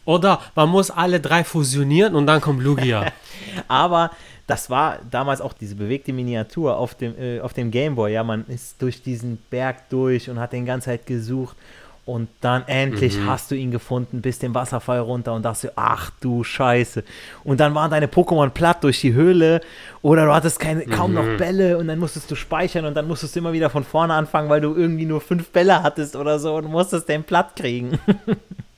Oder 0.05 0.41
man 0.55 0.69
muss 0.69 0.91
alle 0.91 1.21
drei 1.21 1.45
fusionieren 1.45 2.15
und 2.15 2.27
dann 2.27 2.41
kommt 2.41 2.63
Lugia. 2.63 3.07
Aber 3.69 4.11
das 4.47 4.69
war 4.71 4.99
damals 5.11 5.41
auch 5.41 5.53
diese 5.53 5.77
bewegte 5.77 6.13
Miniatur 6.13 6.77
auf 6.77 6.95
dem, 6.95 7.15
äh, 7.19 7.41
auf 7.41 7.53
dem 7.53 7.71
Gameboy. 7.71 8.13
Ja, 8.13 8.25
man 8.25 8.45
ist 8.49 8.81
durch 8.83 9.03
diesen 9.03 9.39
Berg 9.51 9.89
durch 9.91 10.29
und 10.29 10.41
hat 10.41 10.53
den 10.53 10.67
ganze 10.67 10.87
Zeit 10.87 11.07
gesucht. 11.07 11.57
Und 12.05 12.29
dann 12.41 12.67
endlich 12.67 13.17
Mhm. 13.17 13.31
hast 13.31 13.53
du 13.53 13.55
ihn 13.55 13.71
gefunden, 13.71 14.23
bist 14.23 14.43
den 14.43 14.53
Wasserfall 14.57 14.99
runter 14.99 15.35
und 15.35 15.45
dachte, 15.45 15.73
ach 15.77 16.11
du 16.21 16.43
Scheiße. 16.43 17.05
Und 17.45 17.61
dann 17.61 17.77
waren 17.77 17.93
deine 17.93 18.09
Pokémon 18.09 18.49
platt 18.51 18.83
durch 18.83 19.01
die 19.01 19.13
Höhle 19.13 19.61
oder 20.03 20.27
du 20.27 20.35
hattest 20.35 20.59
keine, 20.59 20.85
kaum 20.87 21.13
Mhm. 21.13 21.17
noch 21.17 21.37
Bälle 21.39 21.79
und 21.79 21.87
dann 21.87 22.01
musstest 22.01 22.29
du 22.29 22.35
speichern 22.35 22.87
und 22.87 22.95
dann 22.95 23.07
musstest 23.07 23.37
du 23.37 23.39
immer 23.39 23.53
wieder 23.53 23.71
von 23.71 23.85
vorne 23.85 24.15
anfangen, 24.15 24.49
weil 24.49 24.61
du 24.61 24.75
irgendwie 24.75 25.07
nur 25.07 25.21
fünf 25.21 25.51
Bälle 25.51 25.81
hattest 25.85 26.17
oder 26.17 26.41
so 26.41 26.57
und 26.57 26.65
musstest 26.69 27.09
den 27.09 27.23
platt 27.23 27.55
kriegen. 27.55 28.01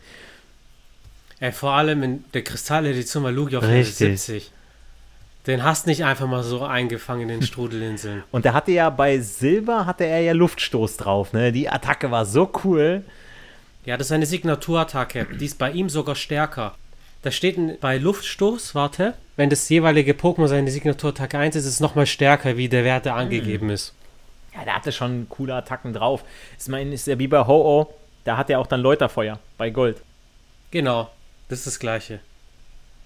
Ey, 1.44 1.52
vor 1.52 1.72
allem 1.72 2.02
in 2.02 2.24
der 2.32 2.42
Kristalledition 2.42 3.22
war 3.22 3.30
Lugia 3.30 3.58
auf 3.58 3.66
Richtig. 3.66 4.00
Level 4.00 4.16
70. 4.16 4.50
Den 5.46 5.62
hast 5.62 5.86
nicht 5.86 6.02
einfach 6.02 6.26
mal 6.26 6.42
so 6.42 6.64
eingefangen 6.64 7.28
in 7.28 7.28
den 7.28 7.42
Strudelinseln. 7.42 8.22
Und 8.30 8.46
der 8.46 8.54
hatte 8.54 8.72
ja 8.72 8.88
bei 8.88 9.18
Silber 9.18 9.84
hatte 9.84 10.04
er 10.04 10.20
ja 10.22 10.32
Luftstoß 10.32 10.96
drauf, 10.96 11.34
ne? 11.34 11.52
Die 11.52 11.68
Attacke 11.68 12.10
war 12.10 12.24
so 12.24 12.50
cool. 12.64 13.04
Ja, 13.84 13.98
das 13.98 14.06
ist 14.06 14.12
eine 14.12 14.24
Signaturattacke. 14.24 15.26
Die 15.38 15.44
ist 15.44 15.58
bei 15.58 15.70
ihm 15.70 15.90
sogar 15.90 16.14
stärker. 16.14 16.76
Da 17.20 17.30
steht 17.30 17.78
bei 17.78 17.98
Luftstoß, 17.98 18.74
warte, 18.74 19.12
wenn 19.36 19.50
das 19.50 19.68
jeweilige 19.68 20.14
Pokémon 20.14 20.48
seine 20.48 20.70
Signaturattacke 20.70 21.36
einsetzt, 21.36 21.66
ist 21.66 21.74
es 21.74 21.80
nochmal 21.80 22.06
stärker, 22.06 22.56
wie 22.56 22.70
der 22.70 22.84
Wert, 22.84 23.04
der 23.04 23.16
angegeben 23.16 23.68
ist. 23.68 23.92
Ja, 24.54 24.64
der 24.64 24.76
hatte 24.76 24.92
schon 24.92 25.28
coole 25.28 25.54
Attacken 25.54 25.92
drauf. 25.92 26.24
Ich 26.58 26.68
meine, 26.68 26.94
ist 26.94 27.06
ja 27.06 27.18
wie 27.18 27.28
bei 27.28 27.46
Ho-Oh, 27.46 27.92
da 28.24 28.38
hat 28.38 28.48
er 28.48 28.60
auch 28.60 28.66
dann 28.66 28.80
Läuterfeuer 28.80 29.38
bei 29.58 29.68
Gold. 29.68 30.00
Genau, 30.70 31.10
das 31.48 31.60
ist 31.60 31.66
das 31.66 31.78
gleiche. 31.78 32.20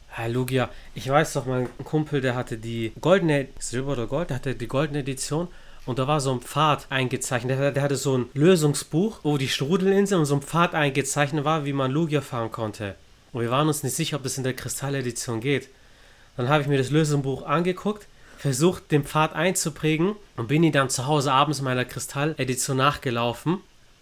Herr 0.08 0.28
Lugia, 0.28 0.70
ich 0.94 1.08
weiß 1.08 1.34
doch, 1.34 1.46
mein 1.46 1.68
Kumpel, 1.84 2.20
der 2.20 2.34
hatte 2.34 2.58
die 2.58 2.92
goldene, 3.00 3.48
Silber 3.58 3.92
oder 3.92 4.06
Gold, 4.06 4.30
der 4.30 4.36
hatte 4.36 4.54
die 4.54 4.66
goldene 4.66 5.00
Edition 5.00 5.48
und 5.86 5.98
da 5.98 6.06
war 6.06 6.20
so 6.20 6.32
ein 6.32 6.40
Pfad 6.40 6.86
eingezeichnet. 6.90 7.58
Der, 7.58 7.72
der 7.72 7.82
hatte 7.82 7.96
so 7.96 8.18
ein 8.18 8.26
Lösungsbuch, 8.34 9.20
wo 9.22 9.38
die 9.38 9.48
Strudelinsel 9.48 10.18
und 10.18 10.26
so 10.26 10.34
ein 10.34 10.42
Pfad 10.42 10.74
eingezeichnet 10.74 11.44
war, 11.44 11.64
wie 11.64 11.72
man 11.72 11.90
Lugia 11.90 12.20
fahren 12.20 12.50
konnte. 12.50 12.94
Und 13.32 13.42
wir 13.42 13.50
waren 13.50 13.68
uns 13.68 13.82
nicht 13.82 13.94
sicher, 13.94 14.16
ob 14.16 14.22
das 14.22 14.38
in 14.38 14.44
der 14.44 14.54
Kristalledition 14.54 15.40
geht. 15.40 15.68
Dann 16.36 16.48
habe 16.48 16.62
ich 16.62 16.68
mir 16.68 16.78
das 16.78 16.90
Lösungsbuch 16.90 17.42
angeguckt, 17.44 18.06
versucht, 18.38 18.90
den 18.90 19.04
Pfad 19.04 19.34
einzuprägen 19.34 20.14
und 20.36 20.48
bin 20.48 20.62
ihn 20.62 20.72
dann 20.72 20.90
zu 20.90 21.06
Hause 21.06 21.32
abends 21.32 21.60
meiner 21.60 21.84
Kristalledition 21.84 22.76
nachgelaufen. 22.76 23.58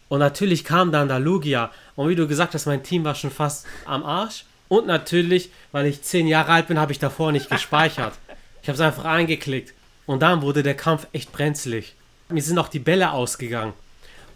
Und 0.09 0.21
natürlich 0.21 0.65
kam 0.65 0.93
dann 0.93 1.09
da 1.09 1.17
Lugia. 1.17 1.71
Und 1.97 2.09
wie 2.09 2.15
du 2.15 2.29
gesagt 2.29 2.55
hast, 2.55 2.67
mein 2.67 2.83
Team 2.83 3.05
war 3.05 3.15
schon 3.15 3.31
fast 3.31 3.67
am 3.85 4.05
Arsch. 4.05 4.45
Und 4.69 4.87
natürlich, 4.87 5.51
weil 5.73 5.87
ich 5.87 6.03
zehn 6.03 6.27
Jahre 6.27 6.53
alt 6.53 6.69
bin, 6.69 6.79
habe 6.79 6.93
ich 6.93 6.99
davor 6.99 7.33
nicht 7.33 7.51
gespeichert. 7.51 8.15
Ich 8.63 8.69
habe 8.69 8.75
es 8.75 8.81
einfach 8.81 9.05
eingeklickt. 9.05 9.75
Und 10.07 10.23
dann 10.23 10.43
wurde 10.43 10.65
der 10.65 10.75
Kampf 10.75 11.07
echt 11.13 11.31
brenzlig. 11.31 11.95
Mir 12.29 12.43
sind 12.43 12.59
auch 12.59 12.67
die 12.67 12.81
Bälle 12.81 13.13
ausgegangen. 13.13 13.75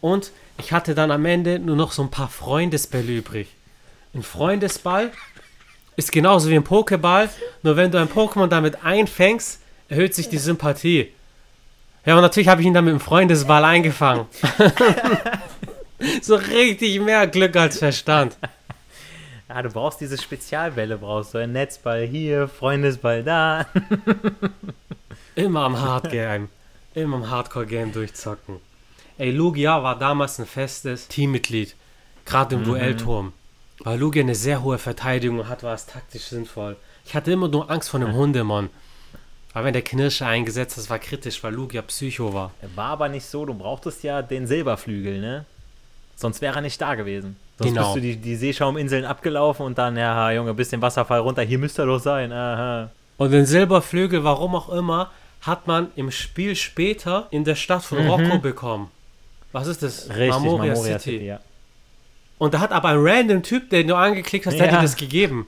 Und 0.01 0.31
ich 0.57 0.73
hatte 0.73 0.95
dann 0.95 1.11
am 1.11 1.25
Ende 1.25 1.59
nur 1.59 1.75
noch 1.75 1.91
so 1.91 2.03
ein 2.03 2.13
paar 2.13 2.29
Freundesbälle 2.29 3.11
übrig. 3.11 3.49
Ein 4.15 4.23
Freundesball 4.23 5.11
ist 5.97 6.13
genauso 6.13 6.49
wie 6.49 6.55
ein 6.55 6.63
Pokéball, 6.63 7.29
nur 7.65 7.77
wenn 7.77 7.91
du 7.91 7.99
ein 7.99 8.09
Pokémon 8.09 8.47
damit 8.47 8.85
einfängst, 8.85 9.61
erhöht 9.89 10.15
sich 10.15 10.29
die 10.29 10.39
Sympathie. 10.39 11.13
Ja, 12.07 12.15
und 12.15 12.23
natürlich 12.23 12.49
habe 12.49 12.61
ich 12.61 12.67
ihn 12.67 12.75
dann 12.75 12.85
mit 12.85 12.93
dem 12.93 13.01
Freundesball 13.01 13.65
eingefangen. 13.65 14.27
so 16.23 16.35
richtig 16.37 17.01
mehr 17.01 17.27
Glück 17.27 17.57
als 17.57 17.79
Verstand. 17.79 18.37
Ja, 19.49 19.63
du 19.63 19.69
brauchst 19.71 20.01
diese 20.01 20.17
Spezialbälle, 20.19 20.99
brauchst 20.99 21.35
du 21.35 21.39
ein 21.39 21.53
Netzball 21.53 22.07
hier, 22.07 22.49
Freundesball 22.49 23.23
da. 23.23 23.67
Immer 25.35 25.61
am 25.63 25.81
Hardgame. 25.81 26.49
Immer 26.95 27.17
am 27.19 27.31
Hardcore-Game 27.31 27.93
durchzocken. 27.93 28.57
Ey, 29.19 29.31
Lugia 29.31 29.83
war 29.83 29.99
damals 29.99 30.39
ein 30.39 30.47
festes 30.47 31.09
Teammitglied. 31.09 31.75
Gerade 32.25 32.57
im 32.57 32.63
Mhm. 32.63 32.67
Duellturm. 32.67 33.33
Weil 33.81 33.99
Lugia 33.99 34.23
eine 34.23 34.35
sehr 34.35 34.63
hohe 34.63 34.79
Verteidigung 34.79 35.49
hat, 35.49 35.63
war 35.63 35.75
es 35.75 35.87
taktisch 35.87 36.25
sinnvoll. 36.25 36.77
Ich 37.07 37.15
hatte 37.15 37.33
immer 37.33 37.49
nur 37.49 37.71
Angst 37.71 37.91
vor 37.91 38.01
dem 38.01 38.13
Hundemann. 38.15 38.69
Aber 39.53 39.65
wenn 39.65 39.73
der 39.73 39.83
Knirsche 39.83 40.27
eingesetzt 40.27 40.73
hat, 40.77 40.85
das 40.85 40.91
war 40.91 40.99
kritisch, 40.99 41.43
weil 41.43 41.55
Lugia 41.55 41.83
Psycho 41.83 42.35
war. 42.35 42.53
War 42.75 42.91
aber 42.91 43.09
nicht 43.09 43.25
so, 43.27 43.45
du 43.47 43.55
brauchtest 43.55 44.03
ja 44.03 44.23
den 44.23 44.47
Silberflügel, 44.47 45.21
ne? 45.21 45.45
Sonst 46.21 46.43
wäre 46.43 46.57
er 46.57 46.61
nicht 46.61 46.81
da 46.81 46.95
gewesen. 46.97 47.37
Sonst 47.59 47.71
Genau. 47.73 47.83
bist 47.95 47.97
du 47.97 48.01
die, 48.03 48.17
die 48.17 48.37
Seeschauminseln 48.37 49.05
abgelaufen 49.07 49.65
und 49.65 49.79
dann, 49.79 49.97
ja, 49.97 50.31
Junge, 50.33 50.53
bisschen 50.55 50.83
Wasserfall 50.83 51.21
runter, 51.21 51.43
hier 51.43 51.59
müsste 51.59 51.83
er 51.83 51.87
doch 51.87 51.99
sein. 51.99 52.31
Aha. 52.31 52.91
Und 53.17 53.31
den 53.33 53.47
Silberflügel, 53.47 54.23
warum 54.23 54.55
auch 54.55 54.69
immer, 54.69 55.11
hat 55.41 55.67
man 55.67 55.89
im 55.97 56.11
Spiel 56.11 56.55
später 56.57 57.27
in 57.31 57.45
der 57.45 57.55
Stadt 57.55 57.83
von 57.83 58.07
Rocco 58.07 58.39
bekommen. 58.39 58.91
Was 59.53 59.67
ist 59.67 59.83
das? 59.83 60.09
Mhm. 60.09 60.13
Richtig, 60.15 60.31
Marmoria, 60.31 60.73
Marmoria 60.75 60.99
City. 60.99 61.11
City, 61.17 61.27
ja. 61.27 61.41
Und 62.39 62.55
da 62.55 62.61
hat 62.61 62.73
aber 62.73 62.89
ein 62.91 62.99
random 63.01 63.43
Typ, 63.43 63.69
den 63.71 63.89
du 63.89 63.95
angeklickt 63.97 64.47
hast, 64.47 64.55
der 64.59 64.67
hat 64.67 64.73
Ja. 64.73 64.79
dir 64.79 64.83
das 64.85 64.97
gegeben. 64.97 65.47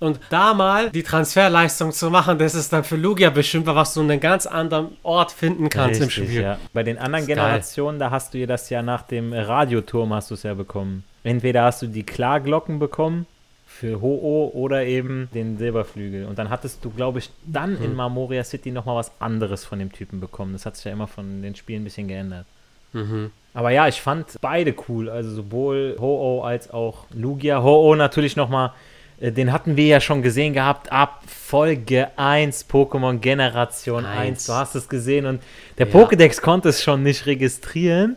Und 0.00 0.20
da 0.30 0.54
mal 0.54 0.90
die 0.90 1.02
Transferleistung 1.02 1.92
zu 1.92 2.10
machen, 2.10 2.38
das 2.38 2.54
ist 2.54 2.72
dann 2.72 2.84
für 2.84 2.96
Lugia 2.96 3.30
bestimmt, 3.30 3.66
was 3.66 3.94
du 3.94 4.00
in 4.02 4.10
einem 4.10 4.20
ganz 4.20 4.46
anderen 4.46 4.96
Ort 5.02 5.32
finden 5.32 5.68
kannst 5.68 6.00
im 6.00 6.06
Richtig, 6.06 6.28
Spiel. 6.28 6.42
ja. 6.42 6.58
Bei 6.72 6.82
den 6.82 6.98
anderen 6.98 7.26
geil. 7.26 7.36
Generationen, 7.36 7.98
da 7.98 8.10
hast 8.10 8.32
du 8.34 8.38
ja 8.38 8.46
das 8.46 8.70
ja 8.70 8.82
nach 8.82 9.02
dem 9.02 9.32
Radioturm 9.32 10.12
hast 10.14 10.30
du 10.30 10.34
es 10.34 10.42
ja 10.44 10.54
bekommen. 10.54 11.04
Entweder 11.24 11.64
hast 11.64 11.82
du 11.82 11.86
die 11.88 12.04
Klarglocken 12.04 12.78
bekommen 12.78 13.26
für 13.66 14.00
Ho-Oh 14.00 14.50
oder 14.54 14.84
eben 14.84 15.28
den 15.34 15.58
Silberflügel. 15.58 16.26
Und 16.26 16.38
dann 16.38 16.48
hattest 16.48 16.84
du, 16.84 16.90
glaube 16.90 17.18
ich, 17.18 17.30
dann 17.44 17.74
Mhm. 17.78 17.84
in 17.84 17.94
Marmoria 17.94 18.42
City 18.44 18.70
nochmal 18.70 18.96
was 18.96 19.10
anderes 19.20 19.64
von 19.64 19.78
dem 19.78 19.92
Typen 19.92 20.20
bekommen. 20.20 20.52
Das 20.52 20.64
hat 20.64 20.76
sich 20.76 20.84
ja 20.86 20.92
immer 20.92 21.06
von 21.06 21.42
den 21.42 21.54
Spielen 21.54 21.82
ein 21.82 21.84
bisschen 21.84 22.08
geändert. 22.08 22.46
Mhm. 22.92 23.30
Aber 23.52 23.70
ja, 23.70 23.86
ich 23.88 24.00
fand 24.00 24.26
beide 24.40 24.74
cool. 24.88 25.10
Also 25.10 25.30
sowohl 25.30 25.96
Ho-Oh 26.00 26.42
als 26.42 26.70
auch 26.70 27.04
Lugia. 27.12 27.62
Ho-Oh 27.62 27.94
natürlich 27.94 28.36
nochmal, 28.36 28.72
den 29.20 29.52
hatten 29.52 29.76
wir 29.76 29.86
ja 29.86 30.00
schon 30.00 30.22
gesehen 30.22 30.52
gehabt 30.54 30.92
ab 30.92 31.22
Folge 31.26 32.08
1 32.16 32.68
Pokémon 32.70 33.18
Generation 33.18 34.04
1. 34.06 34.18
Eins. 34.18 34.46
Du 34.46 34.52
hast 34.52 34.74
es 34.74 34.88
gesehen 34.88 35.26
und 35.26 35.42
der 35.78 35.86
Ja. 35.88 35.94
Pokédex 35.94 36.40
konnte 36.40 36.68
es 36.68 36.82
schon 36.82 37.02
nicht 37.02 37.26
registrieren. 37.26 38.16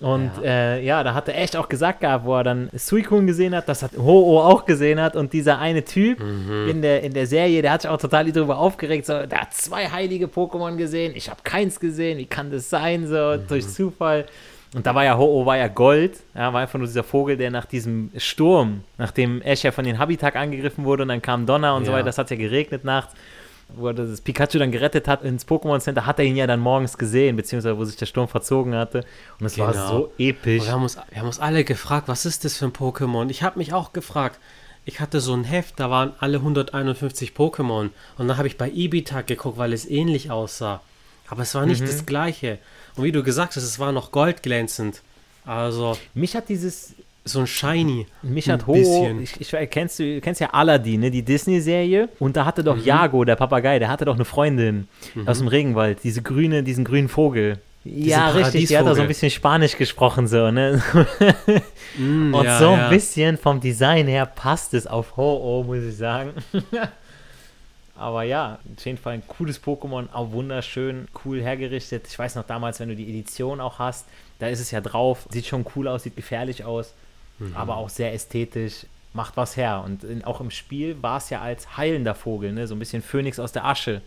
Und 0.00 0.30
Ja. 0.42 0.44
ja. 0.44 0.74
Äh, 0.74 0.84
ja, 0.84 1.04
da 1.04 1.14
hat 1.14 1.28
er 1.28 1.38
echt 1.40 1.56
auch 1.56 1.68
gesagt 1.68 2.00
gehabt, 2.00 2.24
wo 2.24 2.34
er 2.36 2.42
dann 2.42 2.68
Suicune 2.74 3.26
gesehen 3.26 3.54
hat, 3.54 3.68
das 3.68 3.82
hat 3.82 3.92
Ho-Oh 3.96 4.40
auch 4.40 4.64
gesehen 4.66 5.00
hat 5.00 5.14
und 5.14 5.32
dieser 5.32 5.58
eine 5.60 5.84
Typ 5.84 6.18
Mhm. 6.20 6.68
in, 6.68 6.82
der, 6.82 7.02
in 7.04 7.12
der 7.14 7.26
Serie, 7.28 7.62
der 7.62 7.72
hat 7.72 7.82
sich 7.82 7.90
auch 7.90 7.98
total 7.98 8.30
darüber 8.32 8.58
aufgeregt, 8.58 9.06
so, 9.06 9.24
der 9.24 9.42
hat 9.42 9.54
zwei 9.54 9.88
heilige 9.88 10.26
Pokémon 10.26 10.76
gesehen, 10.76 11.12
ich 11.14 11.30
habe 11.30 11.40
keins 11.44 11.78
gesehen, 11.78 12.18
wie 12.18 12.26
kann 12.26 12.50
das 12.50 12.68
sein, 12.70 13.06
so 13.06 13.14
Mhm. 13.36 13.46
durch 13.48 13.68
Zufall. 13.68 14.26
Und 14.74 14.86
da 14.86 14.94
war 14.94 15.04
ja 15.04 15.16
Ho-Oh 15.16 15.46
war 15.46 15.56
ja 15.56 15.68
Gold, 15.68 16.18
ja, 16.34 16.52
war 16.52 16.60
einfach 16.62 16.78
nur 16.78 16.88
dieser 16.88 17.04
Vogel, 17.04 17.36
der 17.36 17.50
nach 17.50 17.64
diesem 17.64 18.10
Sturm, 18.16 18.82
nachdem 18.98 19.40
Ash 19.42 19.62
ja 19.62 19.70
von 19.72 19.84
den 19.84 19.98
Habitak 19.98 20.34
angegriffen 20.36 20.84
wurde 20.84 21.02
und 21.04 21.08
dann 21.08 21.22
kam 21.22 21.46
Donner 21.46 21.76
und 21.76 21.84
so 21.84 21.92
Ja. 21.92 21.96
weiter, 21.98 22.06
das 22.06 22.18
hat 22.18 22.30
ja 22.30 22.36
geregnet 22.36 22.84
nachts, 22.84 23.14
wo 23.68 23.86
er 23.86 23.94
das 23.94 24.20
Pikachu 24.20 24.58
dann 24.58 24.72
gerettet 24.72 25.06
hat 25.08 25.22
ins 25.22 25.46
Pokémon 25.46 25.78
Center, 25.80 26.04
hat 26.06 26.18
er 26.18 26.24
ihn 26.24 26.36
ja 26.36 26.46
dann 26.48 26.58
morgens 26.60 26.98
gesehen, 26.98 27.36
beziehungsweise 27.36 27.78
wo 27.78 27.84
sich 27.84 27.96
der 27.96 28.06
Sturm 28.06 28.26
verzogen 28.28 28.74
hatte. 28.74 29.04
Und 29.40 29.46
es 29.46 29.56
war 29.58 29.72
Genau. 29.72 29.88
so 29.88 30.12
episch. 30.18 30.60
Und 30.62 30.66
wir, 30.66 30.72
haben 30.72 30.82
uns, 30.82 30.98
wir 31.10 31.18
haben 31.20 31.26
uns 31.28 31.38
alle 31.38 31.62
gefragt, 31.64 32.08
was 32.08 32.26
ist 32.26 32.44
das 32.44 32.58
für 32.58 32.66
ein 32.66 32.72
Pokémon? 32.72 33.30
Ich 33.30 33.42
habe 33.44 33.58
mich 33.58 33.72
auch 33.72 33.92
gefragt. 33.92 34.38
Ich 34.84 35.00
hatte 35.00 35.20
so 35.20 35.32
ein 35.34 35.44
Heft, 35.44 35.80
da 35.80 35.88
waren 35.88 36.12
alle 36.20 36.38
151 36.42 37.32
Pokémon. 37.34 37.88
Und 38.18 38.28
dann 38.28 38.36
habe 38.36 38.48
ich 38.48 38.58
bei 38.58 38.68
Ibita 38.70 39.22
geguckt, 39.22 39.56
weil 39.56 39.72
es 39.72 39.88
ähnlich 39.88 40.30
aussah. 40.30 40.80
Aber 41.28 41.40
es 41.42 41.54
war 41.54 41.64
nicht 41.64 41.80
Mhm. 41.80 41.86
das 41.86 42.04
gleiche. 42.04 42.58
Und 42.96 43.04
wie 43.04 43.12
du 43.12 43.22
gesagt 43.22 43.56
hast, 43.56 43.62
es 43.64 43.78
war 43.78 43.92
noch 43.92 44.10
goldglänzend. 44.12 45.02
Also 45.46 45.96
Mich 46.14 46.34
hat 46.36 46.48
dieses 46.48 46.94
so 47.26 47.40
ein 47.40 47.46
Shiny. 47.46 48.06
Mich 48.22 48.50
hat 48.50 48.66
Ho, 48.66 48.74
ich, 49.22 49.40
ich 49.40 49.70
kennst 49.70 49.98
du 49.98 50.20
kennst 50.20 50.40
ja 50.42 50.50
Aladdin, 50.52 51.00
ne, 51.00 51.10
die 51.10 51.22
Disney-Serie. 51.22 52.08
Und 52.18 52.36
da 52.36 52.44
hatte 52.44 52.62
doch 52.62 52.76
Mhm. 52.76 52.84
Jago, 52.84 53.24
der 53.24 53.36
Papagei, 53.36 53.78
der 53.78 53.88
hatte 53.88 54.04
doch 54.04 54.14
eine 54.14 54.24
Freundin 54.26 54.88
aus 55.26 55.38
dem 55.38 55.48
Regenwald, 55.48 55.98
diese 56.04 56.20
grüne, 56.22 56.62
diesen 56.62 56.84
grünen 56.84 57.08
Vogel. 57.08 57.58
ja, 57.84 58.28
richtig, 58.30 58.68
die 58.68 58.76
hat 58.78 58.86
da 58.86 58.94
so 58.94 59.02
ein 59.02 59.08
bisschen 59.08 59.30
Spanisch 59.30 59.76
gesprochen, 59.76 60.26
so, 60.28 60.50
ne? 60.50 60.82
Mm, 61.98 62.34
Und 62.34 62.44
ja, 62.44 62.58
so 62.58 62.64
ja. 62.72 62.84
ein 62.86 62.90
bisschen 62.90 63.36
vom 63.38 63.60
Design 63.60 64.06
her 64.08 64.26
passt 64.26 64.74
es 64.74 64.86
auf 64.86 65.16
Ho-Oh, 65.16 65.62
muss 65.62 65.82
ich 65.84 65.96
sagen. 65.96 66.30
Aber 67.96 68.24
ja, 68.24 68.58
auf 68.76 68.84
jeden 68.84 68.98
Fall 68.98 69.14
ein 69.14 69.26
cooles 69.26 69.62
Pokémon, 69.62 70.08
auch 70.12 70.32
wunderschön, 70.32 71.06
cool 71.24 71.40
hergerichtet. 71.40 72.06
Ich 72.08 72.18
weiß 72.18 72.34
noch 72.34 72.44
damals, 72.46 72.80
wenn 72.80 72.88
du 72.88 72.96
die 72.96 73.08
Edition 73.08 73.60
auch 73.60 73.78
hast, 73.78 74.06
da 74.40 74.48
ist 74.48 74.58
es 74.60 74.72
ja 74.72 74.80
drauf, 74.80 75.26
sieht 75.30 75.46
schon 75.46 75.64
cool 75.76 75.86
aus, 75.86 76.02
sieht 76.02 76.16
gefährlich 76.16 76.64
aus, 76.64 76.92
Mhm. 77.38 77.56
aber 77.56 77.76
auch 77.76 77.88
sehr 77.88 78.12
ästhetisch, 78.12 78.86
macht 79.12 79.36
was 79.36 79.56
her. 79.56 79.82
Und 79.84 80.02
in, 80.04 80.24
auch 80.24 80.40
im 80.40 80.50
Spiel 80.50 81.00
war 81.02 81.18
es 81.18 81.30
ja 81.30 81.40
als 81.40 81.76
heilender 81.76 82.14
Vogel, 82.16 82.52
ne? 82.52 82.66
so 82.66 82.74
ein 82.74 82.78
bisschen 82.80 83.02
Phönix 83.02 83.38
aus 83.38 83.52
der 83.52 83.64
Asche. 83.64 84.02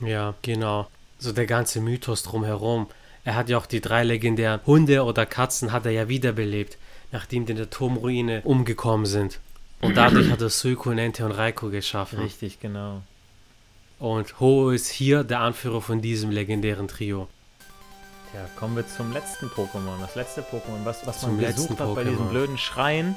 Ja, 0.00 0.34
genau. 0.42 0.86
So 1.18 1.32
der 1.32 1.46
ganze 1.46 1.80
Mythos 1.80 2.22
drumherum. 2.22 2.88
Er 3.24 3.36
hat 3.36 3.48
ja 3.48 3.58
auch 3.58 3.66
die 3.66 3.80
drei 3.80 4.02
legendären 4.02 4.60
Hunde 4.66 5.04
oder 5.04 5.26
Katzen 5.26 5.70
hat 5.72 5.86
er 5.86 5.92
ja 5.92 6.08
wiederbelebt, 6.08 6.76
nachdem 7.12 7.46
die 7.46 7.52
in 7.52 7.58
der 7.58 7.70
Turmruine 7.70 8.42
umgekommen 8.42 9.06
sind. 9.06 9.38
Und 9.82 9.96
dadurch 9.96 10.30
hat 10.30 10.40
er 10.40 10.48
Suiko, 10.48 10.94
Nente 10.94 11.24
und 11.26 11.32
Raiko 11.32 11.68
geschaffen. 11.68 12.18
Richtig, 12.20 12.58
genau. 12.60 13.02
Und 13.98 14.40
Ho 14.40 14.70
ist 14.70 14.88
hier 14.88 15.22
der 15.22 15.40
Anführer 15.40 15.80
von 15.82 16.00
diesem 16.00 16.30
legendären 16.30 16.88
Trio. 16.88 17.28
Ja, 18.34 18.40
kommen 18.58 18.74
wir 18.76 18.88
zum 18.88 19.12
letzten 19.12 19.46
Pokémon. 19.48 20.00
Das 20.00 20.14
letzte 20.14 20.40
Pokémon, 20.40 20.84
was, 20.84 21.06
was 21.06 21.20
Zum 21.20 21.36
man 21.36 21.46
besucht 21.46 21.68
letzten 21.70 21.78
hat 21.78 21.94
bei 21.94 22.04
diesem 22.04 22.26
Pokémon. 22.26 22.30
blöden 22.30 22.58
Schrein. 22.58 23.14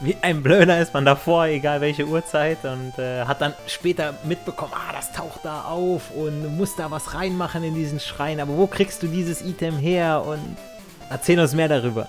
Wie 0.00 0.16
ein 0.22 0.42
Blöder 0.42 0.80
ist 0.80 0.94
man 0.94 1.04
davor, 1.04 1.44
egal 1.44 1.82
welche 1.82 2.06
Uhrzeit, 2.06 2.64
und 2.64 2.98
äh, 2.98 3.26
hat 3.26 3.42
dann 3.42 3.52
später 3.66 4.14
mitbekommen, 4.24 4.72
ah, 4.74 4.92
das 4.92 5.12
taucht 5.12 5.40
da 5.44 5.64
auf 5.64 6.10
und 6.10 6.42
du 6.42 6.48
musst 6.48 6.78
da 6.78 6.90
was 6.90 7.14
reinmachen 7.14 7.62
in 7.62 7.74
diesen 7.74 8.00
Schrein. 8.00 8.40
Aber 8.40 8.56
wo 8.56 8.66
kriegst 8.66 9.02
du 9.02 9.08
dieses 9.08 9.42
Item 9.42 9.76
her? 9.76 10.24
Und 10.26 10.56
erzähl 11.10 11.38
uns 11.38 11.52
mehr 11.54 11.68
darüber. 11.68 12.08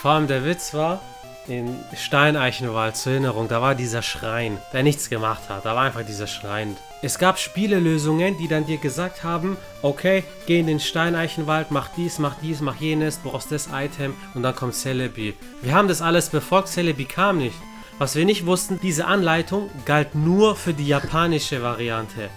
Vor 0.00 0.12
allem 0.12 0.28
der 0.28 0.44
Witz 0.44 0.74
war, 0.74 1.00
in 1.48 1.76
Steineichenwald 1.96 2.96
zur 2.96 3.12
Erinnerung, 3.12 3.48
da 3.48 3.62
war 3.62 3.74
dieser 3.74 4.02
Schrein, 4.02 4.58
der 4.72 4.82
nichts 4.82 5.08
gemacht 5.08 5.48
hat. 5.48 5.64
Da 5.64 5.74
war 5.74 5.84
einfach 5.84 6.04
dieser 6.04 6.26
Schrein. 6.26 6.76
Es 7.00 7.18
gab 7.18 7.38
Spielelösungen, 7.38 8.36
die 8.38 8.48
dann 8.48 8.66
dir 8.66 8.78
gesagt 8.78 9.24
haben, 9.24 9.56
okay, 9.82 10.24
geh 10.46 10.60
in 10.60 10.66
den 10.66 10.80
Steineichenwald, 10.80 11.70
mach 11.70 11.88
dies, 11.96 12.18
mach 12.18 12.34
dies, 12.42 12.60
mach 12.60 12.76
jenes, 12.76 13.18
brauchst 13.18 13.52
das 13.52 13.68
Item 13.72 14.14
und 14.34 14.42
dann 14.42 14.54
kommt 14.54 14.74
Celebi. 14.74 15.34
Wir 15.62 15.74
haben 15.74 15.88
das 15.88 16.02
alles 16.02 16.28
befolgt, 16.28 16.68
Celebi 16.68 17.04
kam 17.04 17.38
nicht. 17.38 17.56
Was 17.98 18.14
wir 18.14 18.24
nicht 18.24 18.46
wussten, 18.46 18.78
diese 18.80 19.06
Anleitung 19.06 19.70
galt 19.84 20.14
nur 20.14 20.54
für 20.54 20.72
die 20.72 20.86
japanische 20.86 21.62
Variante. 21.62 22.30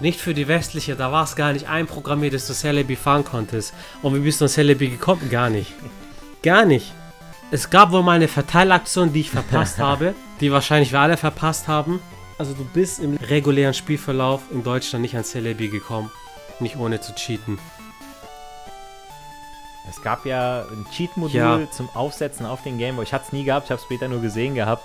Nicht 0.00 0.20
für 0.20 0.34
die 0.34 0.48
westliche, 0.48 0.96
da 0.96 1.12
war 1.12 1.24
es 1.24 1.36
gar 1.36 1.52
nicht 1.52 1.68
einprogrammiert, 1.68 2.34
dass 2.34 2.46
du 2.46 2.52
Celebi 2.52 2.96
fahren 2.96 3.24
konntest. 3.24 3.74
Und 4.02 4.14
wie 4.14 4.20
bist 4.20 4.40
du 4.40 4.46
an 4.46 4.48
Celebi 4.48 4.88
gekommen? 4.88 5.28
Gar 5.30 5.50
nicht. 5.50 5.72
Gar 6.42 6.64
nicht. 6.64 6.92
Es 7.54 7.70
gab 7.70 7.92
wohl 7.92 8.02
mal 8.02 8.16
eine 8.16 8.26
Verteilaktion, 8.26 9.12
die 9.12 9.20
ich 9.20 9.30
verpasst 9.30 9.78
habe, 9.88 10.16
die 10.40 10.50
wahrscheinlich 10.50 10.90
wir 10.90 10.98
alle 10.98 11.16
verpasst 11.16 11.68
haben. 11.68 12.02
Also 12.36 12.52
du 12.52 12.64
bist 12.64 12.98
im 12.98 13.16
regulären 13.16 13.74
Spielverlauf 13.74 14.42
in 14.50 14.64
Deutschland 14.64 15.02
nicht 15.02 15.16
an 15.16 15.22
Celebi 15.22 15.68
gekommen. 15.68 16.10
Nicht 16.58 16.76
ohne 16.76 17.00
zu 17.00 17.14
cheaten. 17.14 17.60
Es 19.88 20.02
gab 20.02 20.26
ja 20.26 20.62
ein 20.62 20.84
Cheat-Modul 20.90 21.36
Ja. 21.36 21.70
zum 21.70 21.88
Aufsetzen 21.94 22.44
auf 22.44 22.64
den 22.64 22.76
Gameboy. 22.76 23.04
Ich 23.04 23.12
hatte 23.12 23.26
es 23.28 23.32
nie 23.32 23.44
gehabt, 23.44 23.66
ich 23.66 23.70
habe 23.70 23.78
es 23.78 23.84
später 23.84 24.08
nur 24.08 24.20
gesehen 24.20 24.56
gehabt. 24.56 24.82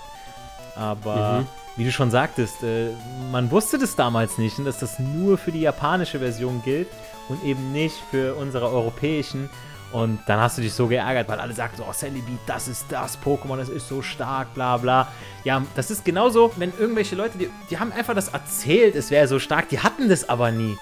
Aber 0.76 1.40
Mhm. 1.40 1.46
wie 1.76 1.84
du 1.86 1.90
schon 1.90 2.12
sagtest, 2.12 2.62
äh, 2.62 2.90
man 3.32 3.50
wusste 3.50 3.78
das 3.78 3.96
damals 3.96 4.38
nicht, 4.38 4.64
dass 4.64 4.78
das 4.78 5.00
nur 5.00 5.38
für 5.38 5.50
die 5.50 5.62
japanische 5.62 6.20
Version 6.20 6.62
gilt 6.64 6.86
und 7.28 7.42
eben 7.42 7.72
nicht 7.72 7.96
für 8.12 8.36
unsere 8.36 8.66
europäischen. 8.70 9.50
Und 9.92 10.20
dann 10.26 10.38
hast 10.40 10.56
du 10.56 10.62
dich 10.62 10.72
so 10.72 10.86
geärgert, 10.86 11.28
weil 11.28 11.40
alle 11.40 11.52
sagten 11.52 11.78
so, 11.78 11.84
oh, 11.88 11.92
Celebi, 11.92 12.38
das 12.46 12.68
ist 12.68 12.86
das 12.90 13.18
Pokémon, 13.18 13.56
das 13.56 13.68
ist 13.68 13.88
so 13.88 14.02
stark, 14.02 14.54
bla 14.54 14.76
bla. 14.76 15.08
Ja, 15.42 15.62
das 15.74 15.90
ist 15.90 16.04
genauso, 16.04 16.52
wenn 16.56 16.72
irgendwelche 16.78 17.16
Leute, 17.16 17.38
die, 17.38 17.50
die 17.70 17.78
haben 17.78 17.92
einfach 17.92 18.14
das 18.14 18.28
erzählt, 18.28 18.94
es 18.94 19.10
wäre 19.10 19.26
so 19.26 19.38
stark, 19.38 19.68
die 19.68 19.80
hatten 19.80 20.08
das 20.08 20.28
aber 20.28 20.52
nie. 20.52 20.76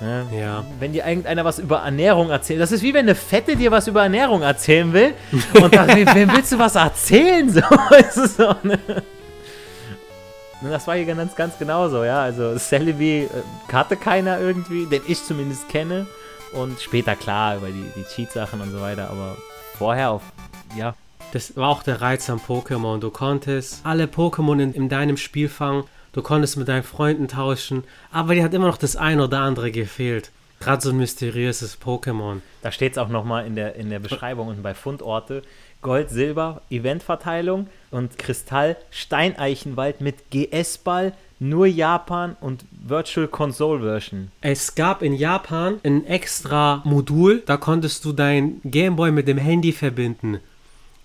Ne? 0.00 0.26
Ja. 0.32 0.64
Wenn 0.80 0.92
dir 0.92 1.06
irgendeiner 1.06 1.44
was 1.44 1.58
über 1.58 1.78
Ernährung 1.80 2.30
erzählt, 2.30 2.60
das 2.60 2.72
ist 2.72 2.82
wie 2.82 2.94
wenn 2.94 3.06
eine 3.06 3.14
Fette 3.14 3.54
dir 3.54 3.70
was 3.70 3.86
über 3.86 4.02
Ernährung 4.02 4.42
erzählen 4.42 4.92
will. 4.92 5.14
Und 5.62 5.74
dann, 5.74 5.88
wem, 5.88 6.32
willst 6.32 6.52
du 6.52 6.58
was 6.58 6.74
erzählen? 6.74 7.48
So, 7.54 7.60
ist 7.96 8.16
es 8.16 8.36
so, 8.36 8.54
ne? 8.62 8.78
Und 10.60 10.70
das 10.70 10.86
war 10.86 10.96
hier 10.96 11.04
ganz, 11.04 11.36
ganz 11.36 11.58
genauso, 11.58 12.04
ja. 12.04 12.22
Also 12.22 12.56
Celebi 12.58 13.24
äh, 13.24 13.28
hatte 13.72 13.96
keiner 13.96 14.40
irgendwie, 14.40 14.86
den 14.86 15.02
ich 15.06 15.22
zumindest 15.22 15.68
kenne. 15.68 16.06
Und 16.54 16.80
später 16.80 17.16
klar 17.16 17.56
über 17.56 17.68
die, 17.68 17.84
die 17.96 18.04
Cheat-Sachen 18.04 18.60
und 18.60 18.70
so 18.70 18.80
weiter, 18.80 19.10
aber 19.10 19.36
vorher 19.76 20.10
auf, 20.10 20.22
ja, 20.76 20.94
Das 21.32 21.56
war 21.56 21.68
auch 21.68 21.82
der 21.82 22.00
Reiz 22.00 22.30
am 22.30 22.38
Pokémon. 22.38 23.00
Du 23.00 23.10
konntest 23.10 23.84
alle 23.84 24.04
Pokémon 24.04 24.62
in, 24.62 24.72
in 24.72 24.88
deinem 24.88 25.16
Spiel 25.16 25.48
fangen. 25.48 25.82
Du 26.12 26.22
konntest 26.22 26.56
mit 26.56 26.68
deinen 26.68 26.84
Freunden 26.84 27.26
tauschen. 27.26 27.82
Aber 28.12 28.34
dir 28.34 28.44
hat 28.44 28.54
immer 28.54 28.68
noch 28.68 28.76
das 28.76 28.94
ein 28.94 29.20
oder 29.20 29.40
andere 29.40 29.72
gefehlt. 29.72 30.30
Gerade 30.60 30.80
so 30.80 30.90
ein 30.90 30.96
mysteriöses 30.96 31.76
Pokémon. 31.80 32.40
Da 32.62 32.70
steht 32.70 32.92
es 32.92 32.98
auch 32.98 33.08
nochmal 33.08 33.46
in 33.46 33.56
der, 33.56 33.74
in 33.74 33.90
der 33.90 33.98
Beschreibung 33.98 34.46
unten 34.46 34.62
bei 34.62 34.74
Fundorte. 34.74 35.42
Gold, 35.82 36.08
Silber, 36.08 36.62
Eventverteilung 36.70 37.66
und 37.90 38.16
Kristall, 38.16 38.76
Steineichenwald 38.90 40.00
mit 40.00 40.30
GS-Ball, 40.30 41.12
nur 41.44 41.66
Japan 41.66 42.36
und 42.40 42.64
Virtual 42.70 43.28
Console 43.28 43.80
Version. 43.80 44.30
Es 44.40 44.74
gab 44.74 45.02
in 45.02 45.12
Japan 45.12 45.78
ein 45.84 46.06
extra 46.06 46.82
Modul, 46.84 47.42
da 47.44 47.56
konntest 47.56 48.04
du 48.04 48.12
dein 48.12 48.60
Gameboy 48.64 49.10
mit 49.12 49.28
dem 49.28 49.38
Handy 49.38 49.72
verbinden. 49.72 50.40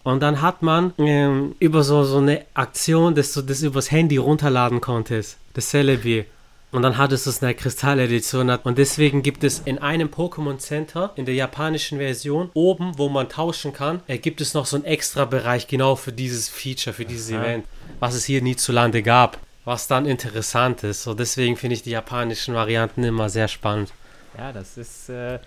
Und 0.03 0.23
dann 0.23 0.41
hat 0.41 0.61
man 0.61 0.93
ähm, 0.97 1.55
über 1.59 1.83
so, 1.83 2.03
so 2.03 2.17
eine 2.19 2.45
Aktion, 2.53 3.15
dass 3.15 3.33
du 3.33 3.41
das 3.41 3.61
übers 3.61 3.91
Handy 3.91 4.17
runterladen 4.17 4.79
konntest, 4.79 5.37
das 5.53 5.69
Celebi. 5.69 6.25
Und 6.71 6.83
dann 6.83 6.97
hattest 6.97 7.25
du 7.25 7.31
es 7.31 7.39
in 7.39 7.47
der 7.47 7.55
Kristalledition. 7.55 8.49
Und 8.49 8.77
deswegen 8.77 9.23
gibt 9.23 9.43
es 9.43 9.59
in 9.65 9.79
einem 9.79 10.07
Pokémon 10.07 10.57
Center, 10.59 11.11
in 11.15 11.25
der 11.25 11.33
japanischen 11.33 11.97
Version, 11.97 12.49
oben, 12.53 12.97
wo 12.97 13.09
man 13.09 13.27
tauschen 13.27 13.73
kann, 13.73 14.01
äh, 14.07 14.19
gibt 14.19 14.39
es 14.39 14.53
noch 14.53 14.67
so 14.67 14.77
einen 14.77 14.85
extra 14.85 15.25
Bereich 15.25 15.67
genau 15.67 15.95
für 15.95 16.13
dieses 16.13 16.47
Feature, 16.47 16.93
für 16.93 17.05
dieses 17.05 17.33
Aha. 17.33 17.43
Event, 17.43 17.65
was 17.99 18.15
es 18.15 18.23
hier 18.25 18.41
nie 18.41 18.55
zu 18.55 18.71
Lande 18.71 19.03
gab. 19.03 19.37
Was 19.65 19.87
dann 19.87 20.05
interessant 20.05 20.83
ist. 20.83 21.03
So 21.03 21.13
deswegen 21.13 21.57
finde 21.57 21.75
ich 21.75 21.83
die 21.83 21.91
japanischen 21.91 22.55
Varianten 22.55 23.03
immer 23.03 23.29
sehr 23.29 23.47
spannend. 23.47 23.91
Ja, 24.37 24.51
das 24.51 24.77
ist, 24.77 25.09
äh, 25.09 25.39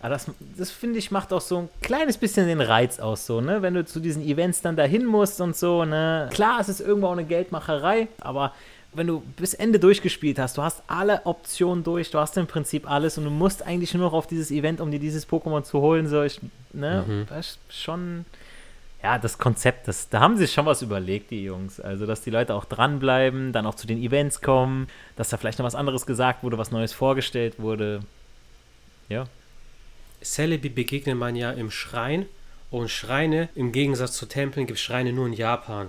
aber 0.00 0.10
das, 0.10 0.26
das 0.56 0.70
finde 0.70 0.98
ich 0.98 1.10
macht 1.10 1.32
auch 1.32 1.40
so 1.40 1.58
ein 1.58 1.68
kleines 1.80 2.18
bisschen 2.18 2.46
den 2.46 2.60
Reiz 2.60 3.00
aus, 3.00 3.26
so, 3.26 3.40
ne? 3.40 3.62
Wenn 3.62 3.72
du 3.72 3.86
zu 3.86 4.00
diesen 4.00 4.22
Events 4.22 4.60
dann 4.60 4.76
dahin 4.76 5.06
musst 5.06 5.40
und 5.40 5.56
so, 5.56 5.84
ne? 5.84 6.28
Klar, 6.30 6.60
es 6.60 6.68
ist 6.68 6.80
irgendwo 6.80 7.08
auch 7.08 7.12
eine 7.12 7.24
Geldmacherei, 7.24 8.08
aber 8.20 8.52
wenn 8.92 9.06
du 9.06 9.20
bis 9.36 9.54
Ende 9.54 9.78
durchgespielt 9.78 10.38
hast, 10.38 10.58
du 10.58 10.62
hast 10.62 10.82
alle 10.86 11.22
Optionen 11.24 11.84
durch, 11.84 12.10
du 12.10 12.18
hast 12.18 12.36
im 12.36 12.46
Prinzip 12.46 12.88
alles 12.88 13.18
und 13.18 13.24
du 13.24 13.30
musst 13.30 13.66
eigentlich 13.66 13.94
nur 13.94 14.04
noch 14.04 14.12
auf 14.12 14.26
dieses 14.26 14.50
Event, 14.50 14.80
um 14.80 14.90
dir 14.90 15.00
dieses 15.00 15.28
Pokémon 15.28 15.62
zu 15.62 15.80
holen, 15.80 16.06
so, 16.06 16.22
ich, 16.22 16.40
ne? 16.72 17.04
Mhm. 17.06 17.26
Das 17.28 17.58
ist 17.68 17.82
schon, 17.82 18.26
ja, 19.04 19.18
das 19.18 19.36
Konzept, 19.36 19.86
das, 19.86 20.08
da 20.08 20.20
haben 20.20 20.38
sie 20.38 20.48
schon 20.48 20.64
was 20.64 20.80
überlegt, 20.80 21.30
die 21.30 21.44
Jungs. 21.44 21.78
Also, 21.78 22.06
dass 22.06 22.22
die 22.22 22.30
Leute 22.30 22.54
auch 22.54 22.64
dranbleiben, 22.64 23.52
dann 23.52 23.66
auch 23.66 23.74
zu 23.74 23.86
den 23.86 24.02
Events 24.02 24.40
kommen, 24.40 24.88
dass 25.14 25.28
da 25.28 25.36
vielleicht 25.36 25.58
noch 25.58 25.66
was 25.66 25.74
anderes 25.74 26.06
gesagt 26.06 26.42
wurde, 26.42 26.56
was 26.56 26.70
Neues 26.70 26.94
vorgestellt 26.94 27.58
wurde. 27.58 28.00
Ja. 29.10 29.26
Celebi 30.22 30.70
begegnet 30.70 31.18
man 31.18 31.36
ja 31.36 31.50
im 31.50 31.70
Schrein 31.70 32.24
und 32.70 32.90
Schreine, 32.90 33.50
im 33.54 33.72
Gegensatz 33.72 34.16
zu 34.16 34.24
Tempeln, 34.24 34.66
gibt 34.66 34.78
es 34.78 34.82
Schreine 34.82 35.12
nur 35.12 35.26
in 35.26 35.34
Japan. 35.34 35.88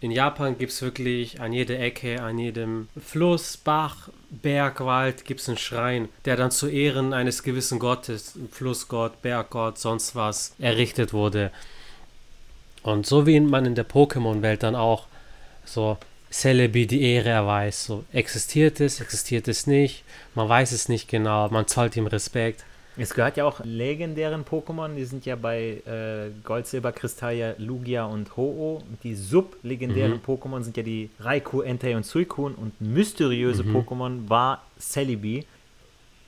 In 0.00 0.12
Japan 0.12 0.56
gibt 0.56 0.70
es 0.70 0.80
wirklich 0.80 1.40
an 1.40 1.52
jeder 1.52 1.80
Ecke, 1.80 2.22
an 2.22 2.38
jedem 2.38 2.88
Fluss, 3.04 3.56
Bach, 3.56 4.10
Berg, 4.30 4.78
Wald 4.78 5.24
gibt 5.24 5.40
es 5.40 5.48
einen 5.48 5.58
Schrein, 5.58 6.08
der 6.24 6.36
dann 6.36 6.52
zu 6.52 6.68
Ehren 6.68 7.12
eines 7.12 7.42
gewissen 7.42 7.80
Gottes, 7.80 8.38
Flussgott, 8.52 9.22
Berggott, 9.22 9.76
sonst 9.78 10.14
was, 10.14 10.54
errichtet 10.60 11.12
wurde. 11.12 11.50
Und 12.82 13.06
so 13.06 13.26
wie 13.26 13.40
man 13.40 13.66
in 13.66 13.74
der 13.74 13.86
Pokémon-Welt 13.88 14.62
dann 14.62 14.74
auch 14.76 15.06
so 15.64 15.98
Celebi 16.30 16.86
die 16.86 17.02
Ehre 17.02 17.30
erweist. 17.30 17.84
So 17.84 18.04
existiert 18.12 18.80
es, 18.80 19.00
existiert 19.00 19.48
es 19.48 19.66
nicht, 19.66 20.04
man 20.34 20.48
weiß 20.48 20.72
es 20.72 20.88
nicht 20.88 21.08
genau, 21.08 21.48
man 21.48 21.66
zollt 21.66 21.96
ihm 21.96 22.06
Respekt. 22.06 22.64
Es 23.00 23.14
gehört 23.14 23.36
ja 23.36 23.44
auch 23.44 23.60
legendären 23.62 24.44
Pokémon, 24.44 24.96
die 24.96 25.04
sind 25.04 25.24
ja 25.24 25.36
bei 25.36 25.80
äh, 25.86 26.30
Gold, 26.42 26.66
Silber, 26.66 26.90
Kristall 26.90 27.34
ja 27.36 27.54
Lugia 27.56 28.04
und 28.06 28.36
Ho-Oh. 28.36 28.82
Die 29.04 29.14
sublegendären 29.14 30.14
Mhm. 30.14 30.20
Pokémon 30.26 30.62
sind 30.64 30.76
ja 30.76 30.82
die 30.82 31.08
Raikou, 31.20 31.60
Entei 31.62 31.96
und 31.96 32.04
Suicune 32.04 32.56
und 32.56 32.80
mysteriöse 32.80 33.62
Mhm. 33.62 33.76
Pokémon 33.76 34.28
war 34.28 34.64
Celebi. 34.80 35.46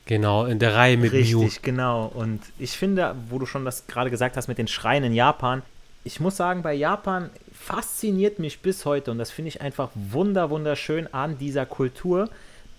Genau, 0.06 0.44
in 0.46 0.60
der 0.60 0.74
Reihe 0.76 0.96
mit 0.96 1.12
Richtig, 1.12 1.34
Mew. 1.34 1.48
genau. 1.62 2.06
Und 2.14 2.40
ich 2.58 2.70
finde, 2.72 3.16
wo 3.28 3.38
du 3.40 3.46
schon 3.46 3.64
das 3.64 3.86
gerade 3.88 4.10
gesagt 4.10 4.36
hast 4.36 4.46
mit 4.46 4.58
den 4.58 4.68
Schreien 4.68 5.02
in 5.02 5.12
Japan, 5.12 5.62
ich 6.04 6.20
muss 6.20 6.36
sagen, 6.36 6.62
bei 6.62 6.74
Japan 6.74 7.30
fasziniert 7.52 8.38
mich 8.38 8.60
bis 8.60 8.84
heute 8.86 9.10
und 9.10 9.18
das 9.18 9.30
finde 9.30 9.48
ich 9.48 9.60
einfach 9.60 9.90
wunder, 9.94 10.50
wunderschön 10.50 11.12
an 11.12 11.38
dieser 11.38 11.66
Kultur, 11.66 12.28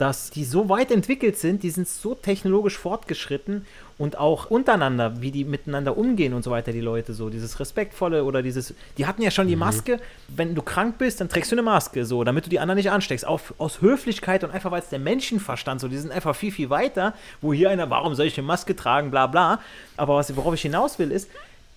dass 0.02 0.32
die 0.32 0.46
so 0.46 0.68
weit 0.68 0.90
entwickelt 0.90 1.38
sind, 1.38 1.62
die 1.62 1.70
sind 1.70 1.88
so 1.88 2.16
technologisch 2.16 2.76
fortgeschritten 2.76 3.68
und 4.00 4.18
auch 4.18 4.50
untereinander, 4.50 5.22
wie 5.22 5.30
die 5.30 5.46
miteinander 5.46 5.96
umgehen 5.96 6.34
und 6.34 6.42
so 6.42 6.50
weiter, 6.50 6.72
die 6.72 6.82
Leute 6.82 7.14
so, 7.14 7.30
dieses 7.30 7.60
Respektvolle 7.60 8.24
oder 8.24 8.42
dieses, 8.42 8.74
die 8.98 9.06
hatten 9.06 9.22
ja 9.22 9.30
schon 9.30 9.48
die 9.48 9.56
Maske, 9.56 10.00
wenn 10.28 10.56
du 10.56 10.64
krank 10.64 10.98
bist, 10.98 11.22
dann 11.22 11.30
trägst 11.30 11.52
du 11.52 11.56
eine 11.56 11.62
Maske, 11.62 12.04
so, 12.04 12.24
damit 12.24 12.48
du 12.48 12.50
die 12.50 12.60
anderen 12.60 12.78
nicht 12.78 12.90
ansteckst, 12.90 13.28
auf, 13.28 13.54
aus 13.60 13.82
Höflichkeit 13.82 14.44
und 14.44 14.50
einfach, 14.50 14.72
weil 14.72 14.82
es 14.82 14.90
der 14.90 14.98
Menschenverstand 14.98 15.80
so, 15.80 15.88
die 15.88 16.00
sind 16.00 16.12
einfach 16.12 16.36
viel, 16.36 16.52
viel 16.52 16.72
weiter, 16.72 17.14
wo 17.40 17.54
hier 17.54 17.70
einer, 17.70 17.92
warum 17.92 18.16
soll 18.16 18.26
ich 18.26 18.40
eine 18.40 18.48
Maske 18.48 18.76
tragen, 18.76 19.12
bla 19.12 19.28
bla, 19.28 19.60
aber 19.98 20.16
was, 20.16 20.36
worauf 20.36 20.56
ich 20.56 20.64
hinaus 20.64 20.98
will, 20.98 21.12
ist, 21.12 21.30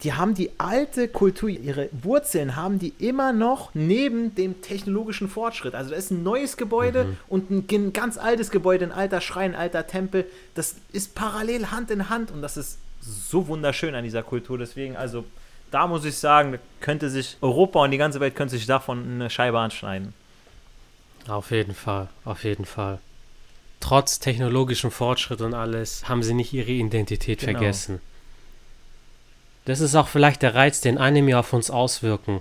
die 0.04 0.12
haben 0.12 0.34
die 0.34 0.50
alte 0.58 1.08
Kultur, 1.08 1.48
ihre 1.48 1.88
Wurzeln 1.92 2.56
haben 2.56 2.78
die 2.78 2.92
immer 2.98 3.32
noch 3.32 3.70
neben 3.74 4.34
dem 4.34 4.60
technologischen 4.60 5.28
Fortschritt. 5.28 5.74
Also 5.74 5.90
da 5.90 5.96
ist 5.96 6.10
ein 6.10 6.22
neues 6.22 6.56
Gebäude 6.58 7.16
und 7.28 7.50
ein 7.50 7.92
ganz 7.92 8.18
altes 8.18 8.50
Gebäude, 8.50 8.84
ein 8.84 8.92
alter 8.92 9.22
Schrein, 9.22 9.54
ein 9.54 9.60
alter 9.60 9.86
Tempel. 9.86 10.26
Das 10.54 10.76
ist 10.92 11.14
parallel 11.14 11.70
Hand 11.70 11.90
in 11.90 12.10
Hand 12.10 12.30
und 12.30 12.42
das 12.42 12.56
ist 12.58 12.78
so 13.00 13.48
wunderschön 13.48 13.94
an 13.94 14.04
dieser 14.04 14.22
Kultur. 14.22 14.58
Deswegen, 14.58 14.94
also 14.96 15.24
da 15.70 15.86
muss 15.86 16.04
ich 16.04 16.16
sagen, 16.18 16.52
da 16.52 16.58
könnte 16.80 17.08
sich 17.08 17.38
Europa 17.40 17.82
und 17.82 17.90
die 17.90 17.98
ganze 17.98 18.20
Welt 18.20 18.36
könnte 18.36 18.56
sich 18.56 18.66
davon 18.66 19.02
eine 19.14 19.30
Scheibe 19.30 19.58
anschneiden. 19.58 20.12
Auf 21.28 21.50
jeden 21.50 21.74
Fall, 21.74 22.08
auf 22.26 22.44
jeden 22.44 22.66
Fall. 22.66 22.98
Trotz 23.80 24.18
technologischem 24.18 24.90
Fortschritt 24.90 25.40
und 25.40 25.54
alles 25.54 26.08
haben 26.08 26.22
sie 26.22 26.34
nicht 26.34 26.52
ihre 26.52 26.70
Identität 26.70 27.40
Genau. 27.40 27.52
vergessen. 27.58 28.00
Das 29.64 29.80
ist 29.80 29.94
auch 29.94 30.08
vielleicht 30.08 30.42
der 30.42 30.54
Reiz, 30.54 30.80
den 30.80 30.98
Anime 30.98 31.38
auf 31.38 31.52
uns 31.52 31.70
auswirken. 31.70 32.40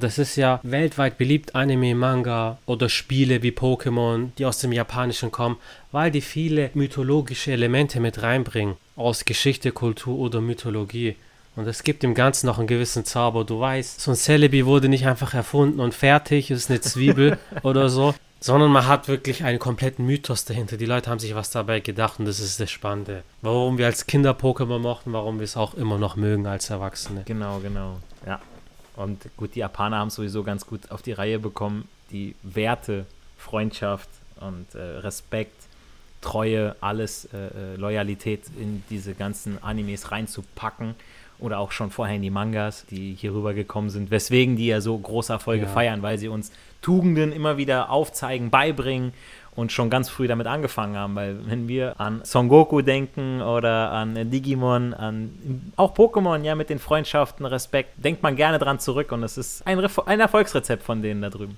Das 0.00 0.18
ist 0.18 0.36
ja 0.36 0.58
weltweit 0.64 1.18
beliebt, 1.18 1.54
Anime, 1.54 1.94
Manga 1.94 2.58
oder 2.66 2.88
Spiele 2.88 3.42
wie 3.42 3.52
Pokémon, 3.52 4.30
die 4.38 4.44
aus 4.44 4.58
dem 4.58 4.72
Japanischen 4.72 5.30
kommen, 5.30 5.56
weil 5.92 6.10
die 6.10 6.20
viele 6.20 6.70
mythologische 6.74 7.52
Elemente 7.52 8.00
mit 8.00 8.20
reinbringen. 8.22 8.76
Aus 8.96 9.24
Geschichte, 9.24 9.70
Kultur 9.70 10.18
oder 10.18 10.40
Mythologie. 10.40 11.16
Und 11.56 11.68
es 11.68 11.84
gibt 11.84 12.02
dem 12.02 12.14
Ganzen 12.14 12.46
noch 12.46 12.58
einen 12.58 12.66
gewissen 12.66 13.04
Zauber. 13.04 13.44
Du 13.44 13.60
weißt, 13.60 14.00
so 14.00 14.10
ein 14.10 14.16
Celebi 14.16 14.66
wurde 14.66 14.88
nicht 14.88 15.06
einfach 15.06 15.34
erfunden 15.34 15.78
und 15.78 15.94
fertig, 15.94 16.50
ist 16.50 16.70
eine 16.70 16.80
Zwiebel 16.80 17.38
oder 17.62 17.88
so, 17.88 18.14
sondern 18.44 18.70
man 18.72 18.86
hat 18.86 19.08
wirklich 19.08 19.42
einen 19.42 19.58
kompletten 19.58 20.04
Mythos 20.04 20.44
dahinter. 20.44 20.76
Die 20.76 20.84
Leute 20.84 21.08
haben 21.08 21.18
sich 21.18 21.34
was 21.34 21.48
dabei 21.48 21.80
gedacht 21.80 22.18
und 22.18 22.26
das 22.26 22.40
ist 22.40 22.60
das 22.60 22.70
Spannende. 22.70 23.22
Warum 23.40 23.78
wir 23.78 23.86
als 23.86 24.06
Kinder 24.06 24.32
Pokémon 24.32 24.80
mochten, 24.80 25.14
warum 25.14 25.38
wir 25.38 25.44
es 25.44 25.56
auch 25.56 25.72
immer 25.72 25.96
noch 25.96 26.16
mögen 26.16 26.46
als 26.46 26.68
Erwachsene. 26.68 27.22
Genau, 27.24 27.60
genau. 27.60 28.00
Ja. 28.26 28.42
Und 28.96 29.30
gut, 29.38 29.54
die 29.54 29.60
Japaner 29.60 29.96
haben 29.96 30.08
es 30.08 30.16
sowieso 30.16 30.42
ganz 30.42 30.66
gut 30.66 30.90
auf 30.90 31.00
die 31.00 31.12
Reihe 31.12 31.38
bekommen, 31.38 31.88
die 32.10 32.34
Werte, 32.42 33.06
Freundschaft 33.38 34.10
und 34.40 34.74
äh, 34.74 34.78
Respekt, 34.78 35.56
Treue, 36.20 36.76
alles, 36.82 37.24
äh, 37.32 37.36
äh, 37.38 37.76
Loyalität 37.76 38.42
in 38.60 38.84
diese 38.90 39.14
ganzen 39.14 39.62
Animes 39.64 40.10
reinzupacken. 40.10 40.96
oder 41.40 41.58
auch 41.58 41.72
schon 41.72 41.90
vorher 41.90 42.14
in 42.14 42.22
die 42.22 42.30
Mangas, 42.30 42.86
die 42.90 43.16
hier 43.18 43.34
rübergekommen 43.34 43.90
sind, 43.90 44.10
weswegen 44.12 44.54
die 44.56 44.66
ja 44.68 44.80
so 44.80 44.96
große 44.96 45.32
Erfolge 45.32 45.64
Ja. 45.64 45.68
feiern, 45.68 46.00
weil 46.00 46.16
sie 46.16 46.28
uns 46.28 46.52
Tugenden 46.84 47.32
immer 47.32 47.56
wieder 47.56 47.90
aufzeigen, 47.90 48.50
beibringen 48.50 49.12
und 49.56 49.72
schon 49.72 49.88
ganz 49.88 50.08
früh 50.08 50.26
damit 50.26 50.46
angefangen 50.46 50.96
haben, 50.96 51.14
weil 51.14 51.38
wenn 51.48 51.66
wir 51.68 52.00
an 52.00 52.20
Son 52.24 52.48
Goku 52.48 52.82
denken 52.82 53.40
oder 53.40 53.92
an 53.92 54.30
Digimon, 54.30 54.92
an 54.94 55.72
auch 55.76 55.94
Pokémon, 55.94 56.42
ja, 56.42 56.54
mit 56.54 56.70
den 56.70 56.78
Freundschaften, 56.78 57.46
Respekt, 57.46 57.90
denkt 57.96 58.22
man 58.22 58.36
gerne 58.36 58.58
dran 58.58 58.80
zurück 58.80 59.12
und 59.12 59.22
es 59.22 59.38
ist 59.38 59.66
ein, 59.66 59.78
Refo- 59.78 60.06
ein 60.06 60.20
Erfolgsrezept 60.20 60.82
von 60.82 61.02
denen 61.02 61.22
da 61.22 61.30
drüben. 61.30 61.56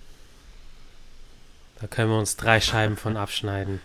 Da 1.80 1.86
können 1.86 2.10
wir 2.10 2.18
uns 2.18 2.36
drei 2.36 2.60
Scheiben 2.60 2.96
von 2.96 3.16
abschneiden. 3.16 3.80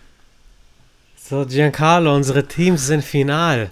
So, 1.16 1.46
Giancarlo, 1.46 2.14
unsere 2.16 2.48
Teams 2.48 2.88
sind 2.88 3.04
final. 3.04 3.72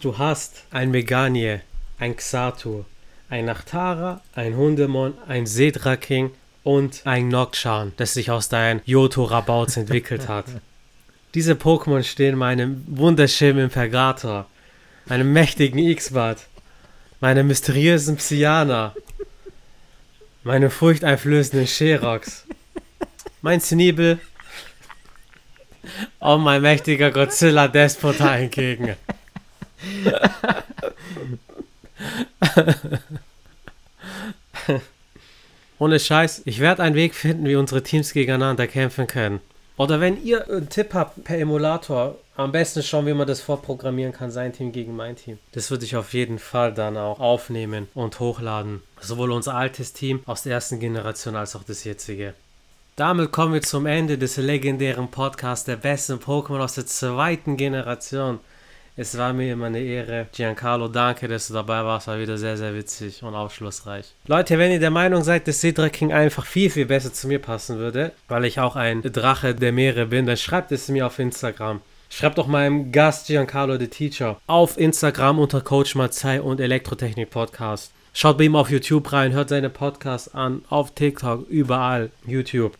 Du 0.00 0.18
hast 0.18 0.64
ein 0.70 0.90
Meganie, 0.90 1.60
ein 1.98 2.16
Xatu, 2.16 2.84
ein 3.30 3.46
Nachtara, 3.46 4.20
ein 4.34 4.56
Hundemon, 4.56 5.14
ein 5.26 5.46
Sedra 5.46 5.96
King 5.96 6.32
und 6.66 7.02
ein 7.04 7.28
Nocturne, 7.28 7.92
das 7.96 8.14
sich 8.14 8.32
aus 8.32 8.48
deinen 8.48 8.82
Yoto-Rabauts 8.84 9.76
entwickelt 9.76 10.26
hat. 10.26 10.46
Diese 11.34 11.52
Pokémon 11.52 12.02
stehen 12.02 12.36
meinem 12.36 12.82
wunderschönen 12.88 13.66
Impergator, 13.66 14.46
meinem 15.04 15.32
mächtigen 15.32 15.78
X-Bat, 15.78 16.48
meinem 17.20 17.46
mysteriösen 17.46 18.16
Psyana, 18.16 18.96
meinem 20.42 20.72
furchteinflößenden 20.72 21.68
Sherox, 21.68 22.48
mein 23.42 23.60
Snibel 23.60 24.18
und 26.18 26.42
mein 26.42 26.62
mächtiger 26.62 27.12
Godzilla 27.12 27.68
Despota 27.68 28.38
entgegen. 28.38 28.96
Ohne 35.78 36.00
Scheiß, 36.00 36.42
ich 36.46 36.60
werde 36.60 36.82
einen 36.82 36.94
Weg 36.94 37.14
finden, 37.14 37.44
wie 37.46 37.56
unsere 37.56 37.82
Teams 37.82 38.12
gegeneinander 38.12 38.66
kämpfen 38.66 39.06
können. 39.06 39.40
Oder 39.76 40.00
wenn 40.00 40.24
ihr 40.24 40.48
einen 40.48 40.70
Tipp 40.70 40.94
habt 40.94 41.22
per 41.24 41.38
Emulator, 41.38 42.16
am 42.36 42.52
besten 42.52 42.82
schauen, 42.82 43.06
wie 43.06 43.12
man 43.12 43.26
das 43.26 43.42
vorprogrammieren 43.42 44.12
kann, 44.12 44.30
sein 44.30 44.52
Team 44.52 44.72
gegen 44.72 44.96
mein 44.96 45.16
Team. 45.16 45.38
Das 45.52 45.70
würde 45.70 45.84
ich 45.84 45.96
auf 45.96 46.14
jeden 46.14 46.38
Fall 46.38 46.72
dann 46.72 46.96
auch 46.96 47.20
aufnehmen 47.20 47.88
und 47.94 48.20
hochladen. 48.20 48.82
Sowohl 49.00 49.32
unser 49.32 49.54
altes 49.54 49.92
Team 49.92 50.22
aus 50.24 50.44
der 50.44 50.54
ersten 50.54 50.80
Generation 50.80 51.36
als 51.36 51.54
auch 51.56 51.62
das 51.62 51.84
jetzige. 51.84 52.32
Damit 52.96 53.32
kommen 53.32 53.52
wir 53.52 53.62
zum 53.62 53.84
Ende 53.84 54.16
des 54.16 54.38
legendären 54.38 55.10
Podcasts 55.10 55.66
der 55.66 55.76
besten 55.76 56.14
Pokémon 56.14 56.60
aus 56.60 56.74
der 56.74 56.86
zweiten 56.86 57.58
Generation. 57.58 58.40
Es 58.98 59.18
war 59.18 59.34
mir 59.34 59.52
immer 59.52 59.66
eine 59.66 59.80
Ehre. 59.80 60.26
Giancarlo, 60.32 60.88
danke, 60.88 61.28
dass 61.28 61.48
du 61.48 61.54
dabei 61.54 61.84
warst. 61.84 62.06
War 62.06 62.18
wieder 62.18 62.38
sehr, 62.38 62.56
sehr 62.56 62.74
witzig 62.74 63.22
und 63.22 63.34
aufschlussreich. 63.34 64.06
Leute, 64.26 64.58
wenn 64.58 64.72
ihr 64.72 64.80
der 64.80 64.90
Meinung 64.90 65.22
seid, 65.22 65.46
dass 65.46 65.60
Cedra 65.60 65.90
King 65.90 66.14
einfach 66.14 66.46
viel, 66.46 66.70
viel 66.70 66.86
besser 66.86 67.12
zu 67.12 67.28
mir 67.28 67.38
passen 67.38 67.76
würde, 67.76 68.12
weil 68.28 68.46
ich 68.46 68.58
auch 68.58 68.74
ein 68.74 69.02
Drache 69.02 69.54
der 69.54 69.72
Meere 69.72 70.06
bin, 70.06 70.24
dann 70.24 70.38
schreibt 70.38 70.72
es 70.72 70.88
mir 70.88 71.06
auf 71.06 71.18
Instagram. 71.18 71.82
Schreibt 72.08 72.38
doch 72.38 72.46
meinem 72.46 72.90
Gast 72.90 73.26
Giancarlo 73.26 73.76
the 73.78 73.88
Teacher 73.88 74.40
auf 74.46 74.78
Instagram 74.78 75.40
unter 75.40 75.60
Coach 75.60 75.94
Mazai 75.94 76.40
und 76.40 76.58
Elektrotechnik 76.58 77.28
Podcast. 77.28 77.92
Schaut 78.14 78.38
bei 78.38 78.44
ihm 78.44 78.56
auf 78.56 78.70
YouTube 78.70 79.12
rein, 79.12 79.34
hört 79.34 79.50
seine 79.50 79.68
Podcasts 79.68 80.34
an, 80.34 80.64
auf 80.70 80.94
TikTok, 80.94 81.46
überall, 81.50 82.10
YouTube. 82.26 82.72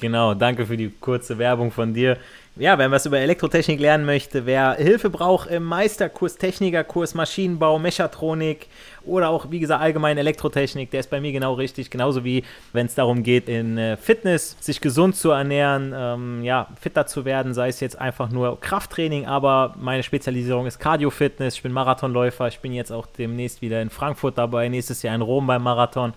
Genau, 0.00 0.34
danke 0.34 0.66
für 0.66 0.76
die 0.76 0.90
kurze 1.00 1.38
Werbung 1.38 1.70
von 1.70 1.94
dir. 1.94 2.18
Ja, 2.60 2.76
wenn 2.76 2.90
was 2.90 3.06
über 3.06 3.20
Elektrotechnik 3.20 3.78
lernen 3.78 4.04
möchte, 4.04 4.44
wer 4.44 4.74
Hilfe 4.74 5.10
braucht 5.10 5.48
im 5.48 5.62
Meisterkurs, 5.62 6.38
Technikerkurs, 6.38 7.14
Maschinenbau, 7.14 7.78
Mechatronik 7.78 8.66
oder 9.04 9.28
auch, 9.28 9.52
wie 9.52 9.60
gesagt, 9.60 9.80
allgemein 9.80 10.18
Elektrotechnik, 10.18 10.90
der 10.90 10.98
ist 10.98 11.08
bei 11.08 11.20
mir 11.20 11.30
genau 11.30 11.54
richtig. 11.54 11.88
Genauso 11.88 12.24
wie, 12.24 12.42
wenn 12.72 12.86
es 12.86 12.96
darum 12.96 13.22
geht, 13.22 13.48
in 13.48 13.78
äh, 13.78 13.96
Fitness, 13.96 14.56
sich 14.58 14.80
gesund 14.80 15.14
zu 15.14 15.30
ernähren, 15.30 15.94
ähm, 15.96 16.42
ja, 16.42 16.66
fitter 16.80 17.06
zu 17.06 17.24
werden, 17.24 17.54
sei 17.54 17.68
es 17.68 17.78
jetzt 17.78 17.96
einfach 17.96 18.28
nur 18.30 18.60
Krafttraining, 18.60 19.24
aber 19.26 19.76
meine 19.78 20.02
Spezialisierung 20.02 20.66
ist 20.66 20.80
Cardio-Fitness. 20.80 21.54
Ich 21.54 21.62
bin 21.62 21.70
Marathonläufer, 21.70 22.48
ich 22.48 22.58
bin 22.58 22.72
jetzt 22.72 22.90
auch 22.90 23.06
demnächst 23.06 23.62
wieder 23.62 23.80
in 23.80 23.88
Frankfurt 23.88 24.36
dabei, 24.36 24.68
nächstes 24.68 25.02
Jahr 25.02 25.14
in 25.14 25.22
Rom 25.22 25.46
beim 25.46 25.62
Marathon. 25.62 26.12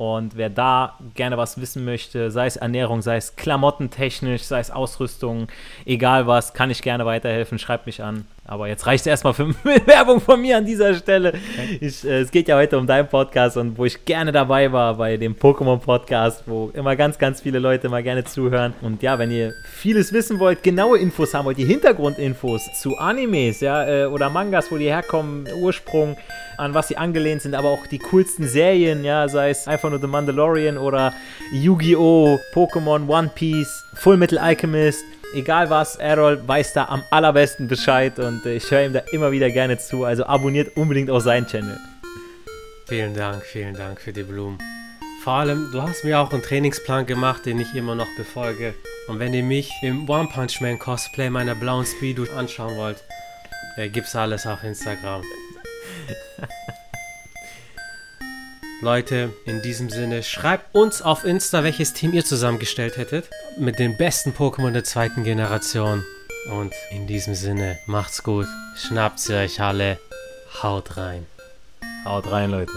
Und 0.00 0.34
wer 0.34 0.48
da 0.48 0.96
gerne 1.14 1.36
was 1.36 1.60
wissen 1.60 1.84
möchte, 1.84 2.30
sei 2.30 2.46
es 2.46 2.56
Ernährung, 2.56 3.02
sei 3.02 3.18
es 3.18 3.36
klamottentechnisch, 3.36 4.44
sei 4.44 4.58
es 4.58 4.70
Ausrüstung, 4.70 5.48
egal 5.84 6.26
was, 6.26 6.54
kann 6.54 6.70
ich 6.70 6.80
gerne 6.80 7.04
weiterhelfen, 7.04 7.58
schreibt 7.58 7.84
mich 7.84 8.02
an. 8.02 8.26
Aber 8.44 8.66
jetzt 8.66 8.86
reicht 8.86 9.02
es 9.02 9.06
erstmal 9.06 9.34
für 9.34 9.48
Werbung 9.86 10.20
von 10.20 10.40
mir 10.40 10.56
an 10.56 10.64
dieser 10.64 10.94
Stelle. 10.94 11.34
Ich, 11.80 12.04
äh, 12.04 12.20
es 12.20 12.30
geht 12.30 12.48
ja 12.48 12.56
heute 12.56 12.78
um 12.78 12.86
deinen 12.86 13.06
Podcast 13.06 13.56
und 13.56 13.78
wo 13.78 13.84
ich 13.84 14.04
gerne 14.04 14.32
dabei 14.32 14.72
war 14.72 14.94
bei 14.94 15.16
dem 15.16 15.36
Pokémon-Podcast, 15.36 16.44
wo 16.46 16.70
immer 16.74 16.96
ganz, 16.96 17.18
ganz 17.18 17.42
viele 17.42 17.58
Leute 17.58 17.88
mal 17.88 18.02
gerne 18.02 18.24
zuhören. 18.24 18.74
Und 18.80 19.02
ja, 19.02 19.18
wenn 19.18 19.30
ihr 19.30 19.52
vieles 19.64 20.12
wissen 20.12 20.40
wollt, 20.40 20.62
genaue 20.62 20.98
Infos 20.98 21.34
haben 21.34 21.44
wollt, 21.44 21.58
die 21.58 21.64
Hintergrundinfos 21.64 22.62
zu 22.80 22.96
Animes, 22.98 23.60
ja, 23.60 23.86
äh, 23.86 24.06
oder 24.06 24.30
Mangas, 24.30 24.72
wo 24.72 24.78
die 24.78 24.86
herkommen, 24.86 25.46
Ursprung, 25.60 26.16
an 26.56 26.74
was 26.74 26.88
sie 26.88 26.96
angelehnt 26.96 27.42
sind, 27.42 27.54
aber 27.54 27.68
auch 27.68 27.86
die 27.86 27.98
coolsten 27.98 28.48
Serien, 28.48 29.04
ja, 29.04 29.28
sei 29.28 29.50
es 29.50 29.68
einfach 29.68 29.90
nur 29.90 30.00
The 30.00 30.06
Mandalorian 30.06 30.76
oder 30.78 31.12
Yu-Gi-Oh!, 31.52 32.38
Pokémon, 32.54 33.08
One 33.08 33.30
Piece, 33.34 33.84
Full 33.94 34.16
Metal 34.16 34.38
Alchemist, 34.38 35.04
egal 35.34 35.70
was, 35.70 35.96
Errol 35.96 36.46
weiß 36.46 36.72
da 36.72 36.86
am 36.86 37.02
allerbesten 37.10 37.68
Bescheid 37.68 38.18
und 38.18 38.44
ich 38.46 38.70
höre 38.70 38.84
ihm 38.84 38.92
da 38.92 39.00
immer 39.12 39.32
wieder 39.32 39.50
gerne 39.50 39.78
zu, 39.78 40.04
also 40.04 40.24
abonniert 40.24 40.76
unbedingt 40.76 41.10
auch 41.10 41.20
seinen 41.20 41.46
Channel. 41.46 41.78
Vielen 42.86 43.14
Dank, 43.14 43.44
vielen 43.44 43.74
Dank 43.74 44.00
für 44.00 44.12
die 44.12 44.24
Blumen. 44.24 44.58
Vor 45.22 45.34
allem, 45.34 45.70
du 45.70 45.82
hast 45.82 46.02
mir 46.04 46.18
auch 46.18 46.32
einen 46.32 46.42
Trainingsplan 46.42 47.06
gemacht, 47.06 47.44
den 47.44 47.60
ich 47.60 47.74
immer 47.74 47.94
noch 47.94 48.08
befolge. 48.16 48.74
Und 49.06 49.18
wenn 49.18 49.34
ihr 49.34 49.42
mich 49.42 49.70
im 49.82 50.08
One 50.08 50.28
Punch 50.32 50.60
Man 50.60 50.78
Cosplay 50.78 51.28
meiner 51.28 51.54
blauen 51.54 51.84
Speedo 51.84 52.24
anschauen 52.36 52.76
wollt, 52.76 53.04
äh, 53.76 53.88
gibt's 53.88 54.16
alles 54.16 54.46
auf 54.46 54.64
Instagram. 54.64 55.22
Leute, 58.82 59.34
in 59.44 59.60
diesem 59.60 59.90
Sinne, 59.90 60.22
schreibt 60.22 60.74
uns 60.74 61.02
auf 61.02 61.24
Insta, 61.24 61.62
welches 61.62 61.92
Team 61.92 62.14
ihr 62.14 62.24
zusammengestellt 62.24 62.96
hättet. 62.96 63.28
Mit 63.58 63.78
den 63.78 63.98
besten 63.98 64.30
Pokémon 64.30 64.70
der 64.70 64.84
zweiten 64.84 65.22
Generation. 65.22 66.02
Und 66.50 66.72
in 66.90 67.06
diesem 67.06 67.34
Sinne, 67.34 67.78
macht's 67.84 68.22
gut. 68.22 68.46
Schnappt 68.76 69.20
sie 69.20 69.34
euch 69.34 69.60
alle. 69.60 69.98
Haut 70.62 70.96
rein. 70.96 71.26
Haut 72.06 72.30
rein, 72.32 72.50
Leute. 72.50 72.72